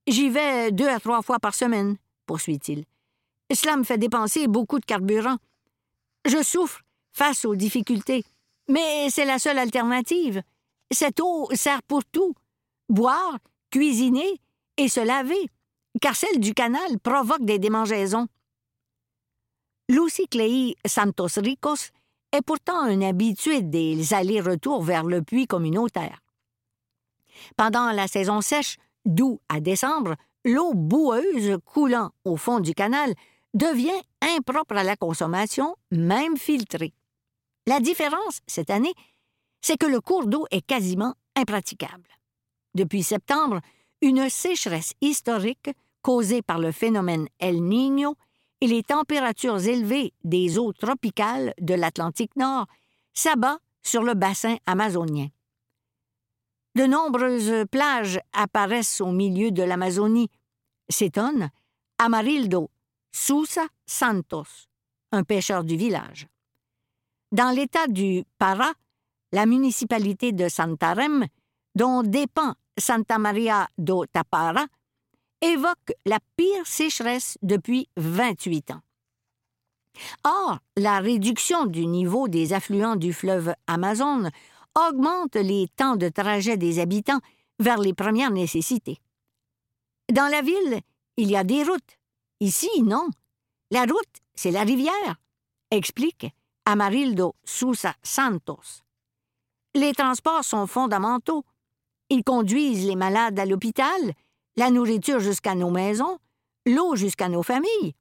J'y 0.07 0.31
vais 0.31 0.71
deux 0.71 0.87
à 0.87 0.99
trois 0.99 1.21
fois 1.21 1.37
par 1.37 1.53
semaine, 1.53 1.97
poursuit-il. 2.25 2.85
Cela 3.53 3.77
me 3.77 3.83
fait 3.83 3.99
dépenser 3.99 4.47
beaucoup 4.47 4.79
de 4.79 4.85
carburant. 4.85 5.37
Je 6.25 6.41
souffre 6.41 6.81
face 7.13 7.45
aux 7.45 7.55
difficultés, 7.55 8.23
mais 8.67 9.11
c'est 9.11 9.25
la 9.25 9.37
seule 9.37 9.59
alternative. 9.59 10.41
Cette 10.89 11.19
eau 11.19 11.47
sert 11.53 11.83
pour 11.83 12.03
tout 12.05 12.33
boire, 12.89 13.37
cuisiner 13.69 14.41
et 14.77 14.87
se 14.87 15.01
laver, 15.01 15.47
car 16.01 16.15
celle 16.15 16.39
du 16.39 16.53
canal 16.53 16.99
provoque 16.99 17.45
des 17.45 17.59
démangeaisons. 17.59 18.27
Lucy 19.89 20.27
Clay 20.27 20.75
Santos 20.85 21.39
Ricos 21.41 21.91
est 22.31 22.41
pourtant 22.41 22.81
un 22.81 23.01
habitué 23.01 23.61
des 23.61 24.13
allers-retours 24.13 24.83
vers 24.83 25.03
le 25.03 25.21
puits 25.21 25.47
communautaire. 25.47 26.21
Pendant 27.55 27.91
la 27.91 28.07
saison 28.07 28.41
sèche, 28.41 28.77
d'août 29.05 29.39
à 29.49 29.59
décembre, 29.59 30.15
l'eau 30.43 30.73
boueuse 30.73 31.57
coulant 31.65 32.11
au 32.23 32.35
fond 32.35 32.59
du 32.59 32.73
canal 32.73 33.13
devient 33.53 34.01
impropre 34.21 34.75
à 34.75 34.83
la 34.83 34.95
consommation, 34.95 35.75
même 35.91 36.37
filtrée. 36.37 36.93
La 37.67 37.79
différence, 37.79 38.41
cette 38.47 38.69
année, 38.69 38.93
c'est 39.61 39.77
que 39.77 39.85
le 39.85 40.01
cours 40.01 40.27
d'eau 40.27 40.45
est 40.51 40.65
quasiment 40.65 41.15
impraticable. 41.35 42.09
Depuis 42.75 43.03
septembre, 43.03 43.61
une 44.01 44.29
sécheresse 44.29 44.93
historique 45.01 45.69
causée 46.05 46.43
par 46.43 46.59
le 46.59 46.71
phénomène 46.71 47.27
El 47.39 47.63
Niño 47.63 48.13
et 48.61 48.67
les 48.67 48.83
températures 48.83 49.65
élevées 49.67 50.13
des 50.23 50.59
eaux 50.59 50.71
tropicales 50.71 51.55
de 51.59 51.73
l'Atlantique 51.73 52.35
Nord 52.35 52.67
s'abat 53.15 53.57
sur 53.81 54.03
le 54.03 54.13
bassin 54.13 54.57
amazonien. 54.67 55.29
De 56.75 56.83
nombreuses 56.83 57.65
plages 57.71 58.19
apparaissent 58.33 59.01
au 59.01 59.11
milieu 59.11 59.49
de 59.49 59.63
l'Amazonie, 59.63 60.29
s'étonne 60.89 61.49
Amarildo 61.97 62.69
Sousa 63.11 63.65
Santos, 63.87 64.67
un 65.11 65.23
pêcheur 65.23 65.63
du 65.63 65.75
village. 65.75 66.27
Dans 67.31 67.49
l'État 67.49 67.87
du 67.87 68.25
Para, 68.37 68.73
la 69.31 69.47
municipalité 69.47 70.33
de 70.33 70.49
Santarem, 70.49 71.25
dont 71.73 72.03
dépend 72.03 72.53
Santa 72.77 73.17
Maria 73.17 73.67
do 73.79 74.05
Tapara, 74.05 74.67
évoque 75.41 75.93
la 76.05 76.19
pire 76.37 76.65
sécheresse 76.65 77.37
depuis 77.41 77.87
28 77.97 78.71
ans. 78.71 78.81
Or, 80.23 80.59
la 80.75 80.99
réduction 80.99 81.65
du 81.65 81.85
niveau 81.85 82.27
des 82.27 82.53
affluents 82.53 82.95
du 82.95 83.13
fleuve 83.13 83.53
Amazon 83.67 84.29
augmente 84.75 85.35
les 85.35 85.67
temps 85.75 85.95
de 85.95 86.09
trajet 86.09 86.57
des 86.57 86.79
habitants 86.79 87.21
vers 87.59 87.77
les 87.77 87.93
premières 87.93 88.31
nécessités. 88.31 88.99
Dans 90.11 90.29
la 90.29 90.41
ville, 90.41 90.81
il 91.17 91.29
y 91.31 91.37
a 91.37 91.43
des 91.43 91.63
routes. 91.63 91.99
Ici, 92.41 92.69
non. 92.83 93.07
La 93.71 93.83
route, 93.83 94.21
c'est 94.35 94.51
la 94.51 94.63
rivière, 94.63 95.15
explique 95.71 96.27
Amarildo 96.65 97.35
Sousa 97.45 97.95
Santos. 98.03 98.81
Les 99.73 99.93
transports 99.93 100.43
sont 100.43 100.67
fondamentaux. 100.67 101.43
Ils 102.09 102.23
conduisent 102.23 102.85
les 102.85 102.95
malades 102.95 103.39
à 103.39 103.45
l'hôpital 103.45 104.13
la 104.57 104.69
nourriture 104.69 105.19
jusqu'à 105.19 105.55
nos 105.55 105.69
maisons, 105.69 106.19
l'eau 106.65 106.95
jusqu'à 106.95 107.29
nos 107.29 107.43
familles. 107.43 107.93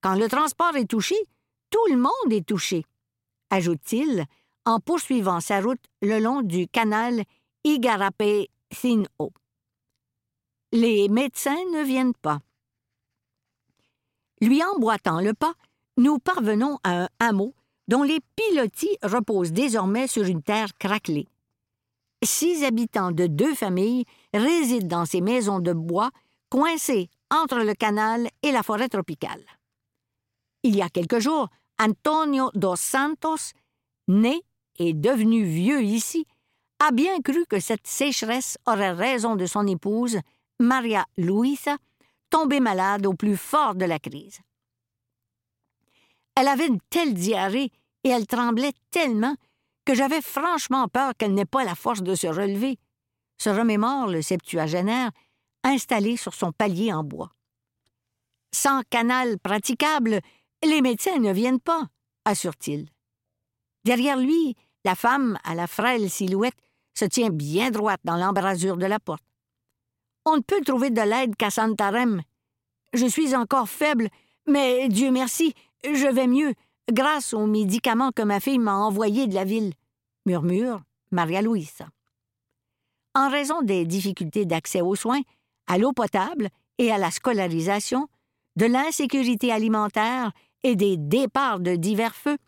Quand 0.00 0.14
le 0.14 0.28
transport 0.28 0.76
est 0.76 0.86
touché, 0.90 1.16
tout 1.70 1.84
le 1.90 1.96
monde 1.96 2.32
est 2.32 2.46
touché, 2.46 2.84
ajoute-t-il 3.50 4.24
en 4.64 4.80
poursuivant 4.80 5.40
sa 5.40 5.60
route 5.60 5.82
le 6.02 6.18
long 6.18 6.42
du 6.42 6.66
canal 6.68 7.22
Igarapé-Sino. 7.64 9.08
Les 10.72 11.08
médecins 11.08 11.64
ne 11.72 11.82
viennent 11.82 12.14
pas. 12.14 12.40
Lui 14.40 14.62
emboîtant 14.64 15.20
le 15.20 15.32
pas, 15.34 15.54
nous 15.96 16.18
parvenons 16.18 16.78
à 16.82 17.04
un 17.04 17.08
hameau 17.20 17.54
dont 17.88 18.02
les 18.02 18.20
pilotis 18.36 18.98
reposent 19.02 19.52
désormais 19.52 20.06
sur 20.06 20.24
une 20.24 20.42
terre 20.42 20.76
craquelée 20.78 21.28
six 22.24 22.64
habitants 22.64 23.12
de 23.12 23.26
deux 23.26 23.54
familles 23.54 24.04
résident 24.32 24.86
dans 24.86 25.04
ces 25.04 25.20
maisons 25.20 25.60
de 25.60 25.72
bois 25.72 26.10
coincées 26.50 27.08
entre 27.30 27.58
le 27.58 27.74
canal 27.74 28.28
et 28.42 28.52
la 28.52 28.62
forêt 28.62 28.88
tropicale. 28.88 29.44
Il 30.62 30.76
y 30.76 30.82
a 30.82 30.88
quelques 30.88 31.18
jours, 31.18 31.48
Antonio 31.78 32.50
dos 32.54 32.76
Santos, 32.76 33.52
né 34.08 34.40
et 34.78 34.92
devenu 34.92 35.44
vieux 35.44 35.82
ici, 35.82 36.26
a 36.80 36.90
bien 36.90 37.20
cru 37.20 37.44
que 37.46 37.60
cette 37.60 37.86
sécheresse 37.86 38.58
aurait 38.66 38.92
raison 38.92 39.36
de 39.36 39.46
son 39.46 39.66
épouse, 39.66 40.18
Maria 40.58 41.06
Luisa, 41.16 41.76
tombée 42.30 42.60
malade 42.60 43.06
au 43.06 43.14
plus 43.14 43.36
fort 43.36 43.74
de 43.74 43.84
la 43.84 43.98
crise. 43.98 44.40
Elle 46.36 46.48
avait 46.48 46.66
une 46.66 46.80
telle 46.90 47.14
diarrhée 47.14 47.70
et 48.02 48.08
elle 48.08 48.26
tremblait 48.26 48.72
tellement 48.90 49.36
que 49.84 49.94
j'avais 49.94 50.22
franchement 50.22 50.88
peur 50.88 51.12
qu'elle 51.16 51.34
n'ait 51.34 51.44
pas 51.44 51.64
la 51.64 51.74
force 51.74 52.02
de 52.02 52.14
se 52.14 52.26
relever, 52.26 52.78
se 53.38 53.50
remémore 53.50 54.08
le 54.08 54.22
septuagénaire, 54.22 55.10
installé 55.62 56.16
sur 56.16 56.34
son 56.34 56.52
palier 56.52 56.92
en 56.92 57.04
bois. 57.04 57.32
Sans 58.54 58.82
canal 58.90 59.38
praticable, 59.38 60.20
les 60.62 60.80
médecins 60.80 61.18
ne 61.18 61.32
viennent 61.32 61.60
pas, 61.60 61.88
assure-t-il. 62.24 62.88
Derrière 63.84 64.18
lui, 64.18 64.56
la 64.84 64.94
femme, 64.94 65.38
à 65.44 65.54
la 65.54 65.66
frêle 65.66 66.08
silhouette, 66.08 66.54
se 66.94 67.04
tient 67.04 67.30
bien 67.30 67.70
droite 67.70 68.00
dans 68.04 68.16
l'embrasure 68.16 68.76
de 68.76 68.86
la 68.86 69.00
porte. 69.00 69.24
On 70.24 70.36
ne 70.36 70.42
peut 70.42 70.62
trouver 70.62 70.90
de 70.90 71.02
l'aide 71.02 71.36
qu'à 71.36 71.50
Santarem. 71.50 72.22
Je 72.92 73.06
suis 73.06 73.34
encore 73.34 73.68
faible, 73.68 74.08
mais 74.46 74.88
Dieu 74.88 75.10
merci, 75.10 75.54
je 75.84 76.06
vais 76.06 76.26
mieux, 76.26 76.54
grâce 76.90 77.32
aux 77.32 77.46
médicaments 77.46 78.12
que 78.12 78.22
ma 78.22 78.40
fille 78.40 78.58
m'a 78.58 78.76
envoyés 78.76 79.26
de 79.26 79.34
la 79.34 79.44
ville, 79.44 79.72
murmure 80.26 80.82
Maria 81.10 81.42
Luisa. 81.42 81.88
En 83.14 83.30
raison 83.30 83.62
des 83.62 83.84
difficultés 83.84 84.44
d'accès 84.44 84.80
aux 84.80 84.96
soins, 84.96 85.22
à 85.66 85.78
l'eau 85.78 85.92
potable 85.92 86.48
et 86.78 86.90
à 86.90 86.98
la 86.98 87.10
scolarisation, 87.10 88.08
de 88.56 88.66
l'insécurité 88.66 89.52
alimentaire 89.52 90.32
et 90.62 90.76
des 90.76 90.96
départs 90.96 91.60
de 91.60 91.76
divers 91.76 92.14
feux, 92.14 92.38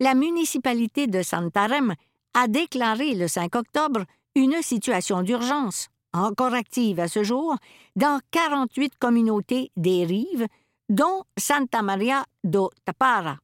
la 0.00 0.14
municipalité 0.14 1.06
de 1.06 1.22
Santarem 1.22 1.94
a 2.34 2.48
déclaré 2.48 3.14
le 3.14 3.28
5 3.28 3.54
octobre 3.54 4.04
une 4.34 4.60
situation 4.62 5.22
d'urgence, 5.22 5.88
encore 6.12 6.54
active 6.54 6.98
à 6.98 7.08
ce 7.08 7.22
jour, 7.22 7.56
dans 7.94 8.20
48 8.32 8.98
communautés 8.98 9.70
des 9.76 10.04
rives 10.04 10.46
dont 10.88 11.24
Santa 11.36 11.82
Maria 11.82 12.24
do 12.42 12.70
Tapara. 12.84 13.38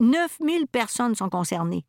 9000 0.00 0.66
personnes 0.66 1.14
sont 1.14 1.28
concernées. 1.28 1.84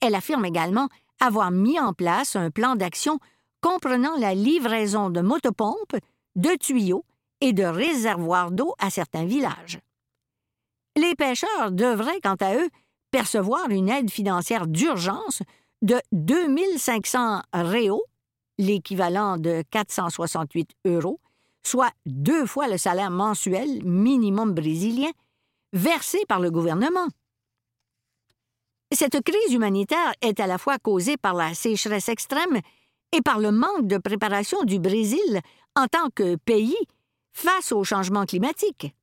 Elle 0.00 0.14
affirme 0.14 0.44
également 0.44 0.88
avoir 1.20 1.50
mis 1.50 1.78
en 1.78 1.92
place 1.92 2.36
un 2.36 2.50
plan 2.50 2.76
d'action 2.76 3.18
comprenant 3.60 4.16
la 4.18 4.34
livraison 4.34 5.10
de 5.10 5.20
motopompes, 5.20 5.96
de 6.36 6.50
tuyaux 6.56 7.04
et 7.40 7.52
de 7.52 7.64
réservoirs 7.64 8.50
d'eau 8.50 8.74
à 8.78 8.90
certains 8.90 9.24
villages. 9.24 9.78
Les 10.96 11.14
pêcheurs 11.14 11.72
devraient, 11.72 12.20
quant 12.22 12.36
à 12.40 12.56
eux, 12.56 12.68
percevoir 13.10 13.70
une 13.70 13.88
aide 13.88 14.10
financière 14.10 14.66
d'urgence 14.66 15.42
de 15.82 16.00
2500 16.12 17.42
réaux, 17.52 18.04
l'équivalent 18.58 19.36
de 19.38 19.62
468 19.70 20.70
euros, 20.86 21.20
soit 21.66 21.92
deux 22.06 22.46
fois 22.46 22.68
le 22.68 22.78
salaire 22.78 23.10
mensuel 23.10 23.84
minimum 23.84 24.52
brésilien, 24.52 25.10
versé 25.72 26.18
par 26.28 26.40
le 26.40 26.50
gouvernement. 26.50 27.08
Cette 28.92 29.22
crise 29.22 29.52
humanitaire 29.52 30.12
est 30.20 30.38
à 30.38 30.46
la 30.46 30.58
fois 30.58 30.78
causée 30.78 31.16
par 31.16 31.34
la 31.34 31.54
sécheresse 31.54 32.08
extrême 32.08 32.60
et 33.12 33.22
par 33.22 33.38
le 33.38 33.50
manque 33.50 33.86
de 33.86 33.98
préparation 33.98 34.62
du 34.64 34.78
Brésil 34.78 35.40
en 35.76 35.86
tant 35.86 36.10
que 36.14 36.36
pays 36.36 36.76
face 37.32 37.72
au 37.72 37.82
changement 37.82 38.26
climatique, 38.26 38.94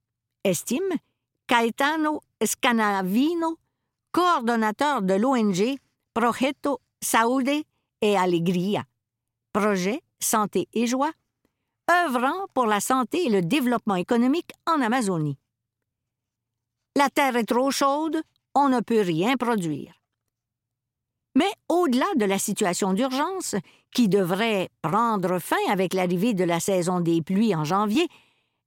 estime 0.43 0.95
Caetano 1.47 2.21
Scanavino, 2.43 3.57
coordonnateur 4.13 5.01
de 5.01 5.15
l'ONG 5.15 5.77
Progetto 6.13 6.79
Saúde 7.01 7.63
e 8.01 8.15
Alegria, 8.15 8.83
projet 9.51 10.01
Santé 10.19 10.69
et 10.73 10.87
Joie, 10.87 11.11
œuvrant 12.05 12.47
pour 12.53 12.65
la 12.65 12.79
santé 12.79 13.25
et 13.25 13.29
le 13.29 13.41
développement 13.41 13.95
économique 13.95 14.51
en 14.67 14.81
Amazonie. 14.81 15.37
La 16.95 17.09
terre 17.09 17.35
est 17.35 17.45
trop 17.45 17.71
chaude, 17.71 18.21
on 18.55 18.69
ne 18.69 18.79
peut 18.81 19.01
rien 19.01 19.35
produire. 19.37 19.93
Mais 21.35 21.51
au-delà 21.69 22.07
de 22.17 22.25
la 22.25 22.37
situation 22.37 22.93
d'urgence, 22.93 23.55
qui 23.93 24.09
devrait 24.09 24.69
prendre 24.81 25.39
fin 25.39 25.57
avec 25.69 25.93
l'arrivée 25.93 26.33
de 26.33 26.43
la 26.43 26.59
saison 26.59 26.99
des 26.99 27.21
pluies 27.21 27.55
en 27.55 27.63
janvier, 27.63 28.07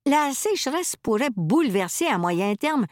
la 0.07 0.33
sécheresse 0.33 0.97
pourrait 0.97 1.31
bouleverser 1.35 2.07
à 2.07 2.19
moyen 2.19 2.55
terme 2.57 2.87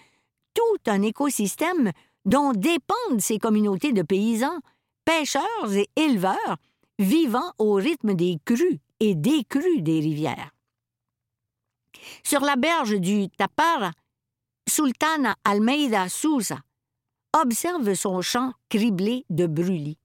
tout 0.54 0.90
un 0.90 1.02
écosystème 1.02 1.92
dont 2.24 2.52
dépendent 2.52 3.20
ces 3.20 3.38
communautés 3.38 3.92
de 3.92 4.02
paysans, 4.02 4.58
pêcheurs 5.04 5.72
et 5.72 5.88
éleveurs 5.96 6.56
vivant 6.98 7.52
au 7.58 7.74
rythme 7.74 8.14
des 8.14 8.38
crues 8.44 8.80
et 9.02 9.16
des 9.16 9.42
crues 9.42 9.82
des 9.82 9.98
rivières. 9.98 10.52
Sur 12.22 12.40
la 12.40 12.54
berge 12.54 13.00
du 13.00 13.28
Tapara, 13.30 13.90
Sultana 14.68 15.34
Almeida 15.44 16.08
Sousa 16.08 16.60
observe 17.32 17.94
son 17.94 18.22
champ 18.22 18.52
criblé 18.68 19.24
de 19.28 19.48
brûlis. 19.48 19.98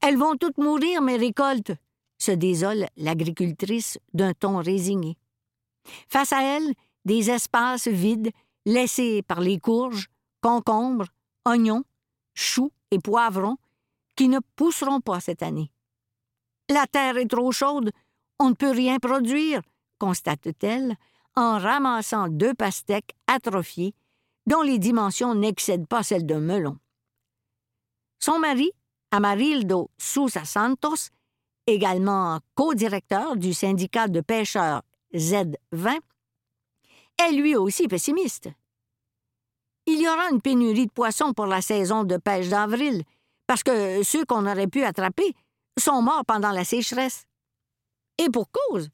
Elles 0.00 0.16
vont 0.16 0.36
toutes 0.36 0.58
mourir, 0.58 1.02
mes 1.02 1.16
récoltes, 1.16 1.72
se 2.18 2.30
désole 2.30 2.86
l'agricultrice 2.96 3.98
d'un 4.14 4.32
ton 4.32 4.58
résigné. 4.58 5.16
Face 6.08 6.32
à 6.32 6.42
elle, 6.42 6.72
des 7.04 7.30
espaces 7.30 7.88
vides 7.88 8.30
laissés 8.64 9.22
par 9.22 9.40
les 9.40 9.58
courges, 9.58 10.06
concombres, 10.40 11.08
oignons, 11.44 11.82
choux 12.34 12.70
et 12.92 13.00
poivrons 13.00 13.56
qui 14.14 14.28
ne 14.28 14.38
pousseront 14.54 15.00
pas 15.00 15.18
cette 15.18 15.42
année. 15.42 15.72
La 16.70 16.86
terre 16.86 17.16
est 17.16 17.30
trop 17.30 17.50
chaude, 17.50 17.90
on 18.38 18.50
ne 18.50 18.54
peut 18.54 18.70
rien 18.70 18.98
produire, 18.98 19.62
constate-t-elle 19.98 20.96
en 21.34 21.58
ramassant 21.58 22.28
deux 22.28 22.52
pastèques 22.52 23.14
atrophiées 23.26 23.94
dont 24.46 24.62
les 24.62 24.78
dimensions 24.78 25.34
n'excèdent 25.34 25.86
pas 25.86 26.02
celles 26.02 26.26
d'un 26.26 26.40
melon. 26.40 26.78
Son 28.18 28.38
mari, 28.38 28.70
Amarildo 29.10 29.90
Sousa 29.98 30.44
Santos, 30.44 31.10
également 31.66 32.40
co-directeur 32.54 33.36
du 33.36 33.54
syndicat 33.54 34.08
de 34.08 34.20
pêcheurs 34.20 34.82
Z20, 35.14 35.98
est 37.18 37.32
lui 37.32 37.56
aussi 37.56 37.88
pessimiste. 37.88 38.48
Il 39.86 40.00
y 40.00 40.08
aura 40.08 40.30
une 40.30 40.42
pénurie 40.42 40.86
de 40.86 40.92
poissons 40.92 41.32
pour 41.32 41.46
la 41.46 41.62
saison 41.62 42.04
de 42.04 42.16
pêche 42.16 42.48
d'avril, 42.48 43.04
parce 43.46 43.62
que 43.62 44.02
ceux 44.02 44.24
qu'on 44.24 44.46
aurait 44.46 44.66
pu 44.66 44.82
attraper 44.82 45.34
sont 45.78 46.02
morts 46.02 46.24
pendant 46.26 46.50
la 46.50 46.64
sécheresse. 46.64 47.24
Et 48.18 48.30
pour 48.30 48.50
cause, 48.50 48.90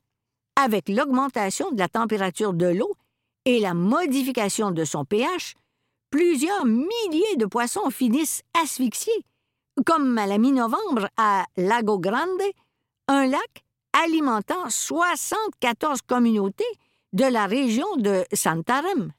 avec 0.57 0.88
l'augmentation 0.88 1.70
de 1.70 1.79
la 1.79 1.88
température 1.88 2.53
de 2.53 2.66
l'eau 2.66 2.94
et 3.44 3.61
la 3.61 3.75
modification 3.75 4.70
de 4.70 4.85
son 4.85 5.05
pH, 5.05 5.55
plusieurs 6.11 6.64
milliers 6.64 7.37
de 7.37 7.47
poissons 7.47 7.90
finissent 7.90 8.42
asphyxiés, 8.62 9.25
comme 9.85 10.16
à 10.18 10.27
la 10.27 10.38
mi-novembre 10.38 11.09
à 11.16 11.44
Lago 11.57 11.99
Grande, 11.99 12.42
un 13.09 13.27
lac 13.27 13.64
alimentant 13.92 14.68
74 14.68 16.03
communautés 16.03 16.64
de 17.12 17.25
la 17.25 17.47
région 17.47 17.87
de 17.97 18.25
Santarem. 18.33 19.12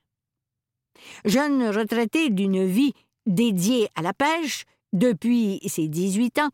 Jeune 1.24 1.68
retraité 1.70 2.30
d'une 2.30 2.66
vie 2.66 2.94
dédiée 3.26 3.90
à 3.96 4.02
la 4.02 4.14
pêche 4.14 4.66
depuis 4.94 5.60
ses 5.68 5.88
18 5.88 6.40
ans, 6.40 6.50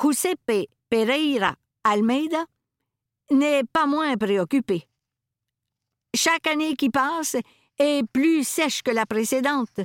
Giuseppe 0.00 0.68
Pereira 0.88 1.54
Almeida 1.84 2.44
n'est 3.30 3.64
pas 3.64 3.86
moins 3.86 4.16
préoccupé. 4.16 4.86
Chaque 6.14 6.46
année 6.46 6.76
qui 6.76 6.90
passe 6.90 7.36
est 7.78 8.06
plus 8.12 8.46
sèche 8.46 8.82
que 8.82 8.90
la 8.90 9.06
précédente. 9.06 9.80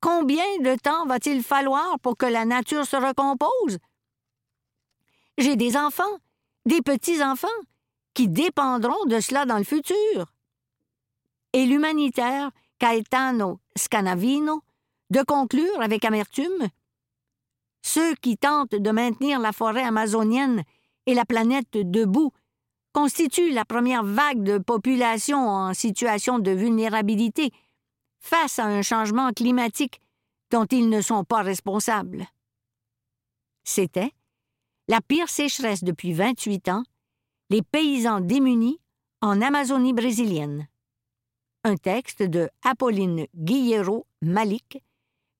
Combien 0.00 0.58
de 0.60 0.76
temps 0.76 1.06
va-t-il 1.06 1.42
falloir 1.42 1.98
pour 2.00 2.16
que 2.16 2.26
la 2.26 2.44
nature 2.44 2.86
se 2.86 2.96
recompose? 2.96 3.78
J'ai 5.36 5.56
des 5.56 5.76
enfants, 5.76 6.18
des 6.66 6.80
petits-enfants, 6.80 7.48
qui 8.14 8.28
dépendront 8.28 9.04
de 9.06 9.20
cela 9.20 9.44
dans 9.44 9.58
le 9.58 9.64
futur. 9.64 10.32
Et 11.52 11.66
l'humanitaire 11.66 12.50
Caetano 12.78 13.60
Scanavino 13.76 14.62
de 15.10 15.22
conclure 15.22 15.80
avec 15.80 16.04
amertume 16.04 16.68
Ceux 17.82 18.14
qui 18.16 18.36
tentent 18.36 18.74
de 18.74 18.90
maintenir 18.90 19.40
la 19.40 19.52
forêt 19.52 19.82
amazonienne 19.82 20.62
et 21.06 21.14
la 21.14 21.24
planète 21.24 21.72
debout 21.72 22.32
constituent 22.92 23.52
la 23.52 23.64
première 23.64 24.04
vague 24.04 24.42
de 24.42 24.58
population 24.58 25.48
en 25.48 25.74
situation 25.74 26.38
de 26.38 26.50
vulnérabilité 26.50 27.52
face 28.18 28.58
à 28.58 28.66
un 28.66 28.82
changement 28.82 29.32
climatique 29.32 30.00
dont 30.50 30.66
ils 30.66 30.88
ne 30.88 31.00
sont 31.00 31.24
pas 31.24 31.42
responsables. 31.42 32.26
C'était 33.64 34.12
la 34.88 35.00
pire 35.00 35.28
sécheresse 35.28 35.84
depuis 35.84 36.12
28 36.12 36.68
ans, 36.68 36.82
les 37.48 37.62
paysans 37.62 38.20
démunis 38.20 38.80
en 39.20 39.40
Amazonie 39.40 39.92
brésilienne. 39.92 40.66
Un 41.62 41.76
texte 41.76 42.22
de 42.22 42.48
Apolline 42.64 43.26
Guillero 43.36 44.06
Malik, 44.22 44.82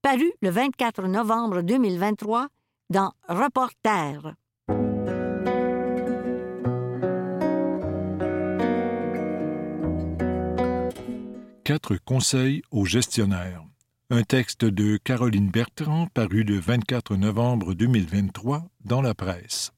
paru 0.03 0.33
le 0.41 0.51
24 0.51 1.07
novembre 1.09 1.61
2023 1.61 2.49
dans 2.89 3.13
Reporter. 3.29 4.35
Quatre 11.65 11.97
conseils 11.99 12.63
aux 12.71 12.87
gestionnaires. 12.87 13.63
Un 14.09 14.23
texte 14.23 14.65
de 14.65 14.97
Caroline 14.97 15.51
Bertrand 15.51 16.07
paru 16.07 16.43
le 16.45 16.59
24 16.59 17.17
novembre 17.17 17.75
2023 17.75 18.65
dans 18.85 19.03
la 19.03 19.15
presse. 19.15 19.73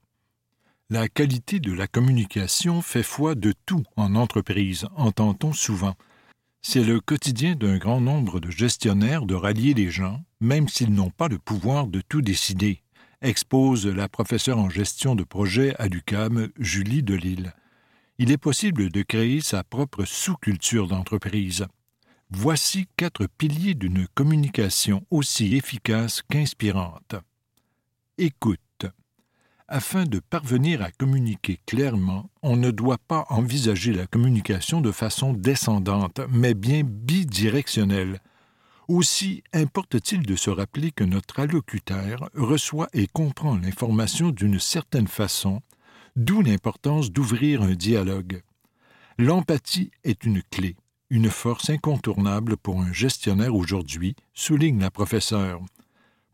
La 0.89 1.09
qualité 1.09 1.59
de 1.59 1.73
la 1.73 1.87
communication 1.87 2.81
fait 2.81 3.03
foi 3.03 3.35
de 3.35 3.53
tout 3.67 3.83
en 3.97 4.15
entreprise, 4.15 4.87
entend-on 4.97 5.53
souvent. 5.53 5.97
C'est 6.65 6.85
le 6.85 7.01
quotidien 7.01 7.57
d'un 7.57 7.77
grand 7.77 8.01
nombre 8.01 8.39
de 8.39 8.49
gestionnaires 8.49 9.27
de 9.27 9.35
rallier 9.35 9.75
les 9.75 9.91
gens, 9.91 10.25
même 10.41 10.69
s'ils 10.69 10.95
n'ont 10.95 11.11
pas 11.11 11.27
le 11.27 11.39
pouvoir 11.39 11.89
de 11.89 12.01
tout 12.01 12.23
décider, 12.23 12.83
expose 13.21 13.87
la 13.87 14.09
professeure 14.09 14.59
en 14.59 14.71
gestion 14.71 15.17
de 15.17 15.25
projet 15.25 15.75
à 15.81 15.89
l'UCAM, 15.89 16.51
Julie 16.61 17.03
Delille. 17.03 17.53
Il 18.19 18.31
est 18.31 18.39
possible 18.39 18.91
de 18.91 19.03
créer 19.03 19.41
sa 19.41 19.65
propre 19.65 20.05
sous-culture 20.05 20.87
d'entreprise. 20.87 21.67
Voici 22.31 22.87
quatre 22.97 23.27
piliers 23.27 23.75
d'une 23.75 24.07
communication 24.15 25.05
aussi 25.11 25.57
efficace 25.57 26.23
qu'inspirante. 26.31 27.17
Écoute. 28.19 28.72
Afin 29.75 30.05
de 30.05 30.19
parvenir 30.19 30.83
à 30.83 30.91
communiquer 30.91 31.59
clairement, 31.65 32.29
on 32.43 32.59
ne 32.59 32.71
doit 32.71 32.99
pas 32.99 33.25
envisager 33.31 33.95
la 33.95 34.07
communication 34.07 34.83
de 34.83 34.93
façon 34.93 35.33
descendante, 35.33 36.21
mais 36.31 36.53
bien 36.53 36.83
bidirectionnelle. 36.85 38.21
Aussi 38.87 39.43
importe-t-il 39.55 40.27
de 40.27 40.37
se 40.37 40.51
rappeler 40.51 40.91
que 40.91 41.05
notre 41.05 41.41
allocuteur 41.41 42.29
reçoit 42.35 42.91
et 42.93 43.07
comprend 43.07 43.57
l'information 43.57 44.29
d'une 44.29 44.61
certaine 44.61 45.09
façon, 45.09 45.63
d'où 46.17 46.43
l'importance 46.43 47.11
d'ouvrir 47.11 47.63
un 47.63 47.73
dialogue. 47.73 48.43
L'empathie 49.17 49.91
est 50.05 50.27
une 50.27 50.43
clé 50.43 50.77
une 51.09 51.31
force 51.31 51.71
incontournable 51.71 52.59
pour 52.59 52.81
un 52.81 52.93
gestionnaire 52.93 53.55
aujourd'hui, 53.55 54.17
souligne 54.35 54.81
la 54.81 54.91
professeure. 54.91 55.63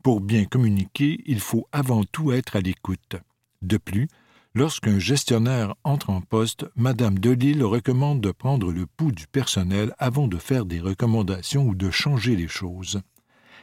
Pour 0.03 0.19
bien 0.19 0.43
communiquer, 0.43 1.21
il 1.25 1.39
faut 1.39 1.67
avant 1.71 2.03
tout 2.03 2.33
être 2.33 2.57
à 2.57 2.61
l'écoute. 2.61 3.17
De 3.61 3.77
plus, 3.77 4.07
Lorsqu'un 4.55 4.97
gestionnaire 4.97 5.75
entre 5.83 6.09
en 6.09 6.21
poste, 6.21 6.65
Madame 6.75 7.19
Delille 7.19 7.61
recommande 7.61 8.19
de 8.19 8.31
prendre 8.31 8.71
le 8.71 8.87
pouls 8.87 9.11
du 9.11 9.27
personnel 9.27 9.93
avant 9.99 10.27
de 10.27 10.37
faire 10.37 10.65
des 10.65 10.79
recommandations 10.79 11.67
ou 11.67 11.75
de 11.75 11.91
changer 11.91 12.35
les 12.35 12.47
choses. 12.47 12.99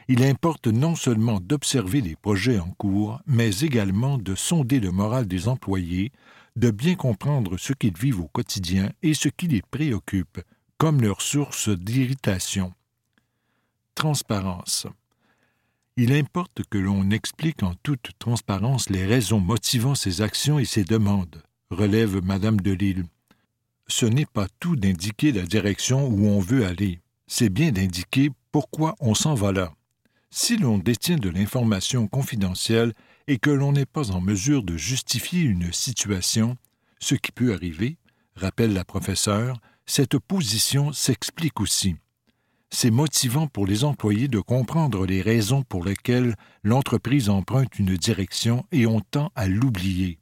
Il 0.07 0.23
importe 0.23 0.67
non 0.67 0.95
seulement 0.95 1.41
d'observer 1.41 1.99
les 1.99 2.15
projets 2.15 2.59
en 2.59 2.71
cours, 2.71 3.19
mais 3.27 3.59
également 3.59 4.17
de 4.17 4.33
sonder 4.33 4.79
le 4.79 4.91
moral 4.91 5.27
des 5.27 5.49
employés, 5.49 6.13
de 6.55 6.71
bien 6.71 6.95
comprendre 6.95 7.57
ce 7.57 7.73
qu'ils 7.73 7.97
vivent 7.97 8.21
au 8.21 8.29
quotidien 8.29 8.89
et 9.03 9.13
ce 9.13 9.27
qui 9.27 9.49
les 9.49 9.61
préoccupe, 9.61 10.39
comme 10.77 11.01
leur 11.01 11.21
source 11.21 11.67
d'irritation. 11.67 12.73
Transparence. 13.93 14.87
Il 15.99 16.13
importe 16.13 16.61
que 16.69 16.77
l'on 16.77 17.09
explique 17.09 17.63
en 17.63 17.73
toute 17.81 18.11
transparence 18.19 18.91
les 18.91 19.03
raisons 19.03 19.39
motivant 19.39 19.95
ses 19.95 20.21
actions 20.21 20.59
et 20.59 20.65
ses 20.65 20.83
demandes, 20.83 21.41
relève 21.71 22.23
Madame 22.23 22.61
de 22.61 22.71
Lille. 22.71 23.05
Ce 23.87 24.05
n'est 24.05 24.27
pas 24.27 24.47
tout 24.59 24.75
d'indiquer 24.75 25.31
la 25.31 25.41
direction 25.41 26.07
où 26.07 26.27
on 26.27 26.39
veut 26.39 26.67
aller, 26.67 26.99
c'est 27.25 27.49
bien 27.49 27.71
d'indiquer 27.71 28.29
pourquoi 28.51 28.93
on 28.99 29.15
s'en 29.15 29.33
va 29.33 29.51
là. 29.51 29.73
Si 30.29 30.57
l'on 30.57 30.77
détient 30.77 31.17
de 31.17 31.29
l'information 31.29 32.07
confidentielle 32.07 32.93
et 33.25 33.39
que 33.39 33.49
l'on 33.49 33.71
n'est 33.71 33.87
pas 33.87 34.11
en 34.11 34.21
mesure 34.21 34.61
de 34.61 34.77
justifier 34.77 35.41
une 35.41 35.73
situation, 35.73 36.57
ce 36.99 37.15
qui 37.15 37.31
peut 37.31 37.53
arriver, 37.55 37.97
rappelle 38.35 38.73
la 38.73 38.85
professeure, 38.85 39.59
cette 39.87 40.19
position 40.19 40.93
s'explique 40.93 41.59
aussi 41.59 41.95
c'est 42.69 42.91
motivant 42.91 43.47
pour 43.47 43.65
les 43.65 43.83
employés 43.83 44.27
de 44.27 44.39
comprendre 44.39 45.05
les 45.05 45.21
raisons 45.21 45.63
pour 45.63 45.83
lesquelles 45.83 46.35
l'entreprise 46.63 47.29
emprunte 47.29 47.79
une 47.79 47.95
direction 47.95 48.65
et 48.71 48.85
on 48.85 48.99
tend 48.99 49.31
à 49.35 49.47
l'oublier. 49.47 50.19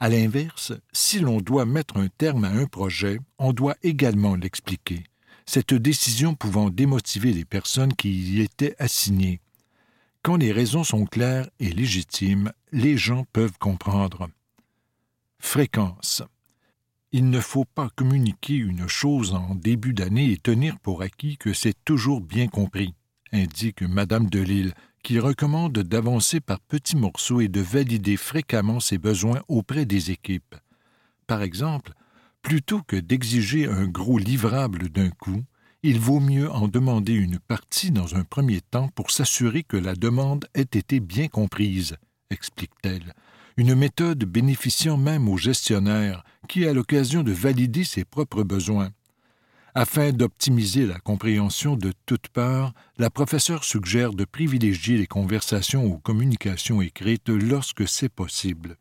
À 0.00 0.08
l'inverse, 0.08 0.72
si 0.92 1.18
l'on 1.18 1.40
doit 1.40 1.66
mettre 1.66 1.96
un 1.96 2.08
terme 2.08 2.44
à 2.44 2.50
un 2.50 2.66
projet, 2.66 3.18
on 3.38 3.52
doit 3.52 3.76
également 3.82 4.34
l'expliquer, 4.34 5.04
cette 5.46 5.74
décision 5.74 6.34
pouvant 6.34 6.70
démotiver 6.70 7.32
les 7.32 7.44
personnes 7.44 7.94
qui 7.94 8.10
y 8.10 8.40
étaient 8.40 8.76
assignées. 8.78 9.40
Quand 10.22 10.36
les 10.36 10.52
raisons 10.52 10.84
sont 10.84 11.04
claires 11.04 11.48
et 11.60 11.70
légitimes, 11.70 12.52
les 12.72 12.96
gens 12.96 13.24
peuvent 13.32 13.58
comprendre. 13.58 14.28
Fréquence. 15.38 16.22
Il 17.16 17.30
ne 17.30 17.38
faut 17.38 17.64
pas 17.64 17.90
communiquer 17.94 18.56
une 18.56 18.88
chose 18.88 19.34
en 19.34 19.54
début 19.54 19.92
d'année 19.92 20.32
et 20.32 20.36
tenir 20.36 20.80
pour 20.80 21.00
acquis 21.00 21.36
que 21.36 21.52
c'est 21.52 21.76
toujours 21.84 22.20
bien 22.20 22.48
compris, 22.48 22.92
indique 23.30 23.82
Madame 23.82 24.28
Delille, 24.28 24.72
qui 25.04 25.20
recommande 25.20 25.78
d'avancer 25.78 26.40
par 26.40 26.58
petits 26.58 26.96
morceaux 26.96 27.40
et 27.40 27.46
de 27.46 27.60
valider 27.60 28.16
fréquemment 28.16 28.80
ses 28.80 28.98
besoins 28.98 29.40
auprès 29.46 29.84
des 29.84 30.10
équipes. 30.10 30.56
Par 31.28 31.42
exemple, 31.42 31.92
plutôt 32.42 32.82
que 32.82 32.96
d'exiger 32.96 33.68
un 33.68 33.86
gros 33.86 34.18
livrable 34.18 34.88
d'un 34.88 35.10
coup, 35.10 35.44
il 35.84 36.00
vaut 36.00 36.18
mieux 36.18 36.50
en 36.50 36.66
demander 36.66 37.12
une 37.12 37.38
partie 37.38 37.92
dans 37.92 38.16
un 38.16 38.24
premier 38.24 38.60
temps 38.60 38.88
pour 38.88 39.12
s'assurer 39.12 39.62
que 39.62 39.76
la 39.76 39.94
demande 39.94 40.46
ait 40.54 40.62
été 40.62 40.98
bien 40.98 41.28
comprise, 41.28 41.96
explique-t-elle, 42.30 43.14
une 43.56 43.74
méthode 43.74 44.24
bénéficiant 44.24 44.96
même 44.96 45.28
au 45.28 45.36
gestionnaire 45.36 46.24
qui 46.48 46.66
a 46.66 46.72
l'occasion 46.72 47.22
de 47.22 47.32
valider 47.32 47.84
ses 47.84 48.04
propres 48.04 48.42
besoins. 48.42 48.90
Afin 49.76 50.12
d'optimiser 50.12 50.86
la 50.86 51.00
compréhension 51.00 51.76
de 51.76 51.92
toutes 52.06 52.28
parts, 52.28 52.72
la 52.96 53.10
professeure 53.10 53.64
suggère 53.64 54.12
de 54.12 54.24
privilégier 54.24 54.98
les 54.98 55.06
conversations 55.06 55.84
ou 55.84 55.98
communications 55.98 56.80
écrites 56.80 57.28
lorsque 57.28 57.88
c'est 57.88 58.08
possible, 58.08 58.76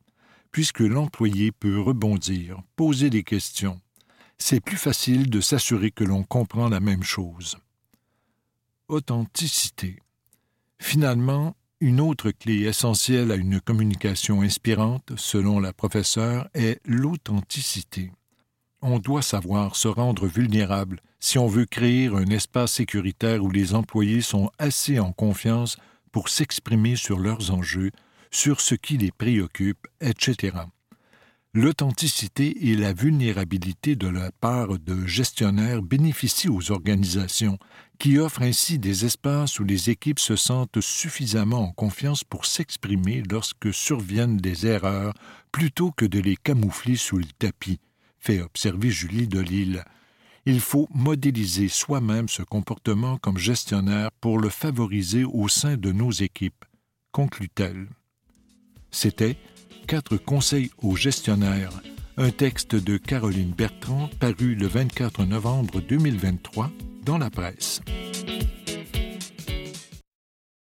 puisque 0.51 0.81
l'employé 0.81 1.51
peut 1.51 1.79
rebondir, 1.79 2.61
poser 2.75 3.09
des 3.09 3.23
questions. 3.23 3.81
C'est 4.37 4.59
plus 4.59 4.77
facile 4.77 5.29
de 5.29 5.41
s'assurer 5.41 5.89
que 5.89 6.03
l'on 6.03 6.23
comprend 6.23 6.69
la 6.69 6.79
même 6.79 7.03
chose. 7.03 7.57
Authenticité. 8.87 9.99
Finalement, 10.79 11.55
une 11.83 11.99
autre 11.99 12.31
clé 12.31 12.61
essentielle 12.61 13.29
à 13.29 13.35
une 13.35 13.59
communication 13.59 14.41
inspirante, 14.41 15.11
selon 15.17 15.59
la 15.59 15.73
professeure, 15.73 16.47
est 16.53 16.79
l'authenticité. 16.85 18.13
On 18.81 18.99
doit 18.99 19.21
savoir 19.21 19.75
se 19.75 19.89
rendre 19.89 20.25
vulnérable 20.25 21.01
si 21.19 21.37
on 21.37 21.47
veut 21.47 21.65
créer 21.65 22.07
un 22.07 22.27
espace 22.27 22.71
sécuritaire 22.71 23.43
où 23.43 23.51
les 23.51 23.75
employés 23.75 24.21
sont 24.21 24.49
assez 24.59 24.97
en 24.97 25.11
confiance 25.11 25.75
pour 26.13 26.29
s'exprimer 26.29 26.95
sur 26.95 27.19
leurs 27.19 27.51
enjeux, 27.51 27.91
sur 28.31 28.61
ce 28.61 28.75
qui 28.75 28.97
les 28.97 29.11
préoccupe, 29.11 29.85
etc. 29.99 30.55
L'authenticité 31.55 32.71
et 32.71 32.75
la 32.75 32.93
vulnérabilité 32.93 33.95
de 33.95 34.07
la 34.07 34.31
part 34.31 34.79
de 34.79 35.05
gestionnaires 35.05 35.83
bénéficient 35.83 36.49
aux 36.49 36.71
organisations, 36.71 37.59
qui 37.99 38.17
offrent 38.17 38.41
ainsi 38.41 38.79
des 38.79 39.05
espaces 39.05 39.59
où 39.59 39.63
les 39.63 39.91
équipes 39.91 40.17
se 40.17 40.35
sentent 40.35 40.81
suffisamment 40.81 41.59
en 41.59 41.71
confiance 41.71 42.23
pour 42.23 42.47
s'exprimer 42.47 43.21
lorsque 43.29 43.71
surviennent 43.71 44.37
des 44.37 44.65
erreurs, 44.65 45.13
plutôt 45.51 45.91
que 45.91 46.05
de 46.05 46.19
les 46.19 46.37
camoufler 46.37 46.95
sous 46.95 47.19
le 47.19 47.31
tapis, 47.37 47.79
fait 48.17 48.41
observer 48.41 48.89
Julie 48.89 49.27
Delille. 49.27 49.83
Il 50.47 50.59
faut 50.59 50.89
modéliser 50.91 51.67
soi-même 51.69 52.29
ce 52.29 52.41
comportement 52.41 53.17
comme 53.17 53.37
gestionnaire 53.37 54.09
pour 54.21 54.39
le 54.39 54.49
favoriser 54.49 55.23
au 55.23 55.47
sein 55.47 55.77
de 55.77 55.91
nos 55.91 56.11
équipes, 56.11 56.65
conclut-elle. 57.11 57.89
C'était 58.89 59.37
Quatre 59.87 60.17
conseils 60.17 60.71
aux 60.81 60.95
gestionnaires, 60.95 61.81
un 62.17 62.31
texte 62.31 62.75
de 62.75 62.97
Caroline 62.97 63.51
Bertrand 63.51 64.09
paru 64.19 64.55
le 64.55 64.67
24 64.67 65.25
novembre 65.25 65.81
2023 65.81 66.71
dans 67.05 67.17
la 67.17 67.29
presse. 67.29 67.81